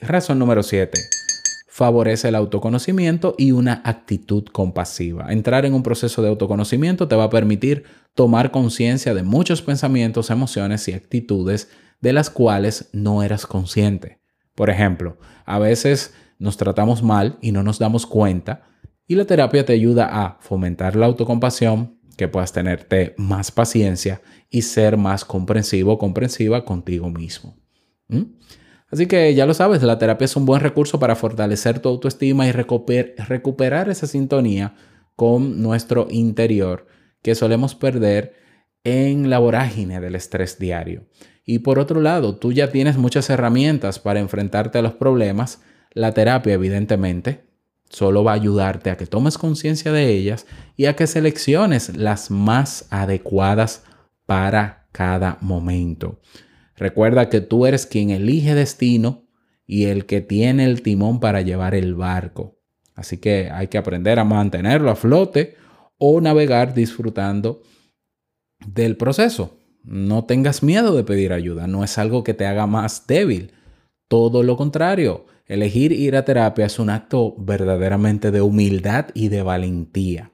Razón 0.00 0.38
número 0.38 0.62
7 0.62 1.00
favorece 1.68 2.28
el 2.28 2.34
autoconocimiento 2.34 3.34
y 3.38 3.52
una 3.52 3.80
actitud 3.84 4.44
compasiva. 4.52 5.32
Entrar 5.32 5.64
en 5.64 5.72
un 5.72 5.82
proceso 5.82 6.20
de 6.20 6.28
autoconocimiento 6.28 7.08
te 7.08 7.16
va 7.16 7.24
a 7.24 7.30
permitir 7.30 7.84
tomar 8.14 8.50
conciencia 8.50 9.14
de 9.14 9.22
muchos 9.22 9.62
pensamientos, 9.62 10.28
emociones 10.28 10.86
y 10.88 10.92
actitudes 10.92 11.70
de 12.02 12.12
las 12.12 12.28
cuales 12.28 12.90
no 12.92 13.22
eras 13.22 13.46
consciente. 13.46 14.20
Por 14.54 14.68
ejemplo, 14.68 15.16
a 15.46 15.58
veces 15.58 16.12
nos 16.38 16.58
tratamos 16.58 17.02
mal 17.02 17.38
y 17.40 17.52
no 17.52 17.62
nos 17.62 17.78
damos 17.78 18.04
cuenta 18.04 18.64
y 19.06 19.14
la 19.14 19.24
terapia 19.24 19.64
te 19.64 19.72
ayuda 19.72 20.08
a 20.10 20.36
fomentar 20.40 20.94
la 20.94 21.06
autocompasión, 21.06 21.98
que 22.22 22.28
puedas 22.28 22.52
tenerte 22.52 23.14
más 23.16 23.50
paciencia 23.50 24.22
y 24.48 24.62
ser 24.62 24.96
más 24.96 25.24
comprensivo 25.24 25.98
comprensiva 25.98 26.64
contigo 26.64 27.10
mismo. 27.10 27.56
Así 28.88 29.06
que 29.06 29.34
ya 29.34 29.44
lo 29.44 29.54
sabes, 29.54 29.82
la 29.82 29.98
terapia 29.98 30.26
es 30.26 30.36
un 30.36 30.46
buen 30.46 30.60
recurso 30.60 31.00
para 31.00 31.16
fortalecer 31.16 31.80
tu 31.80 31.88
autoestima 31.88 32.46
y 32.46 32.52
recuperar 32.52 33.88
esa 33.88 34.06
sintonía 34.06 34.76
con 35.16 35.60
nuestro 35.60 36.06
interior 36.10 36.86
que 37.22 37.34
solemos 37.34 37.74
perder 37.74 38.34
en 38.84 39.28
la 39.28 39.40
vorágine 39.40 40.00
del 40.00 40.14
estrés 40.14 40.60
diario. 40.60 41.08
Y 41.44 41.60
por 41.60 41.80
otro 41.80 42.00
lado, 42.00 42.36
tú 42.36 42.52
ya 42.52 42.70
tienes 42.70 42.98
muchas 42.98 43.30
herramientas 43.30 43.98
para 43.98 44.20
enfrentarte 44.20 44.78
a 44.78 44.82
los 44.82 44.92
problemas. 44.92 45.60
La 45.92 46.12
terapia, 46.12 46.54
evidentemente, 46.54 47.46
solo 47.92 48.24
va 48.24 48.32
a 48.32 48.36
ayudarte 48.36 48.90
a 48.90 48.96
que 48.96 49.06
tomes 49.06 49.38
conciencia 49.38 49.92
de 49.92 50.08
ellas 50.08 50.46
y 50.76 50.86
a 50.86 50.96
que 50.96 51.06
selecciones 51.06 51.96
las 51.96 52.30
más 52.30 52.86
adecuadas 52.90 53.84
para 54.26 54.88
cada 54.92 55.38
momento. 55.40 56.20
Recuerda 56.76 57.28
que 57.28 57.40
tú 57.40 57.66
eres 57.66 57.86
quien 57.86 58.10
elige 58.10 58.54
destino 58.54 59.26
y 59.66 59.84
el 59.84 60.06
que 60.06 60.20
tiene 60.20 60.64
el 60.64 60.82
timón 60.82 61.20
para 61.20 61.42
llevar 61.42 61.74
el 61.74 61.94
barco. 61.94 62.58
Así 62.94 63.18
que 63.18 63.50
hay 63.50 63.68
que 63.68 63.78
aprender 63.78 64.18
a 64.18 64.24
mantenerlo 64.24 64.90
a 64.90 64.96
flote 64.96 65.56
o 65.98 66.20
navegar 66.20 66.74
disfrutando 66.74 67.62
del 68.66 68.96
proceso. 68.96 69.58
No 69.84 70.24
tengas 70.24 70.62
miedo 70.62 70.96
de 70.96 71.04
pedir 71.04 71.32
ayuda, 71.32 71.66
no 71.66 71.84
es 71.84 71.98
algo 71.98 72.24
que 72.24 72.34
te 72.34 72.46
haga 72.46 72.66
más 72.66 73.06
débil. 73.06 73.52
Todo 74.08 74.42
lo 74.42 74.56
contrario, 74.56 75.26
elegir 75.46 75.92
ir 75.92 76.16
a 76.16 76.24
terapia 76.24 76.66
es 76.66 76.78
un 76.78 76.90
acto 76.90 77.34
verdaderamente 77.38 78.30
de 78.30 78.40
humildad 78.40 79.06
y 79.14 79.28
de 79.28 79.42
valentía. 79.42 80.30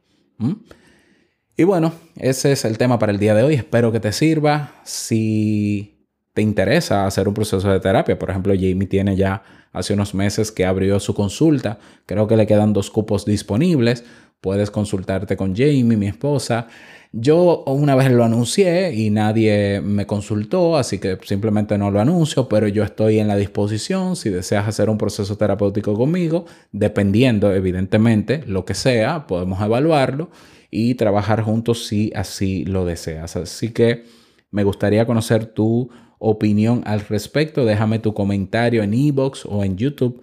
Y 1.57 1.65
bueno, 1.65 1.93
ese 2.17 2.53
es 2.53 2.65
el 2.65 2.79
tema 2.79 2.99
para 2.99 3.13
el 3.13 3.19
día 3.19 3.35
de 3.35 3.43
hoy. 3.43 3.55
Espero 3.55 3.91
que 3.91 4.01
te 4.01 4.13
sirva. 4.13 4.75
Si 4.85 5.99
te 6.39 6.43
interesa 6.43 7.05
hacer 7.05 7.27
un 7.27 7.35
proceso 7.35 7.69
de 7.69 7.81
terapia. 7.81 8.17
Por 8.17 8.31
ejemplo, 8.31 8.55
Jamie 8.55 8.87
tiene 8.87 9.17
ya 9.17 9.43
hace 9.73 9.95
unos 9.95 10.15
meses 10.15 10.53
que 10.53 10.65
abrió 10.65 11.01
su 11.01 11.13
consulta. 11.13 11.81
Creo 12.07 12.29
que 12.29 12.37
le 12.37 12.47
quedan 12.47 12.73
dos 12.73 12.93
cupos 12.93 13.25
disponibles. 13.25 14.05
Puedes 14.41 14.71
consultarte 14.71 15.37
con 15.37 15.57
Jamie, 15.57 15.83
mi 15.83 16.07
esposa. 16.07 16.69
Yo 17.13 17.65
una 17.65 17.95
vez 17.95 18.11
lo 18.11 18.23
anuncié 18.23 18.95
y 18.95 19.09
nadie 19.09 19.81
me 19.81 20.07
consultó, 20.07 20.77
así 20.77 20.99
que 20.99 21.19
simplemente 21.25 21.79
no 21.79 21.91
lo 21.91 22.01
anuncio, 22.01 22.49
pero 22.49 22.69
yo 22.69 22.85
estoy 22.85 23.19
en 23.19 23.29
la 23.29 23.37
disposición 23.37 24.15
si 24.15 24.29
deseas 24.29 24.69
hacer 24.69 24.91
un 24.91 24.99
proceso 24.99 25.39
terapéutico 25.39 25.95
conmigo, 25.95 26.45
dependiendo 26.71 27.55
evidentemente 27.55 28.43
lo 28.47 28.67
que 28.67 28.75
sea, 28.75 29.27
podemos 29.27 29.63
evaluarlo 29.63 30.31
y 30.71 30.97
trabajar 30.97 31.41
juntos 31.41 31.87
si 31.87 32.13
así 32.15 32.67
lo 32.67 32.85
deseas. 32.85 33.37
Así 33.37 33.71
que 33.71 34.05
me 34.51 34.65
gustaría 34.65 35.07
conocer 35.07 35.47
tu 35.47 35.91
opinión 36.19 36.83
al 36.85 37.01
respecto, 37.01 37.65
déjame 37.65 38.01
tu 38.01 38.13
comentario 38.13 38.83
en 38.83 38.93
ebox 38.93 39.47
o 39.47 39.65
en 39.65 39.79
YouTube 39.79 40.21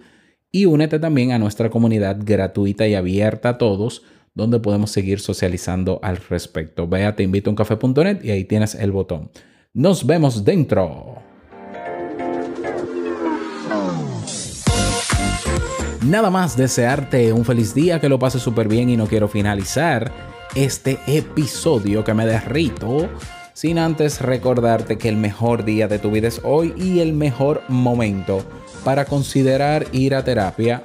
y 0.52 0.66
únete 0.66 1.00
también 1.00 1.32
a 1.32 1.38
nuestra 1.38 1.68
comunidad 1.68 2.18
gratuita 2.20 2.86
y 2.86 2.94
abierta 2.94 3.50
a 3.50 3.58
todos 3.58 4.04
donde 4.36 4.60
podemos 4.60 4.90
seguir 4.92 5.18
socializando 5.18 5.98
al 6.02 6.18
respecto. 6.18 6.86
Ve 6.86 7.06
a 7.06 7.16
teinvitouncafe.net 7.16 8.22
y 8.22 8.30
ahí 8.30 8.44
tienes 8.44 8.74
el 8.76 8.92
botón. 8.92 9.30
Nos 9.72 10.06
vemos 10.06 10.44
dentro. 10.44 11.16
Nada 16.04 16.30
más 16.30 16.56
desearte 16.56 17.32
un 17.32 17.44
feliz 17.44 17.74
día, 17.74 17.98
que 17.98 18.08
lo 18.08 18.18
pases 18.18 18.42
súper 18.42 18.68
bien 18.68 18.90
y 18.90 18.96
no 18.96 19.06
quiero 19.06 19.26
finalizar 19.26 20.12
este 20.54 20.98
episodio 21.08 22.04
que 22.04 22.14
me 22.14 22.26
derrito 22.26 23.08
sin 23.54 23.78
antes 23.78 24.20
recordarte 24.20 24.98
que 24.98 25.08
el 25.08 25.16
mejor 25.16 25.64
día 25.64 25.88
de 25.88 25.98
tu 25.98 26.10
vida 26.10 26.28
es 26.28 26.42
hoy 26.44 26.74
y 26.76 27.00
el 27.00 27.14
mejor 27.14 27.62
momento 27.68 28.44
para 28.84 29.06
considerar 29.06 29.86
ir 29.92 30.14
a 30.14 30.22
terapia 30.22 30.84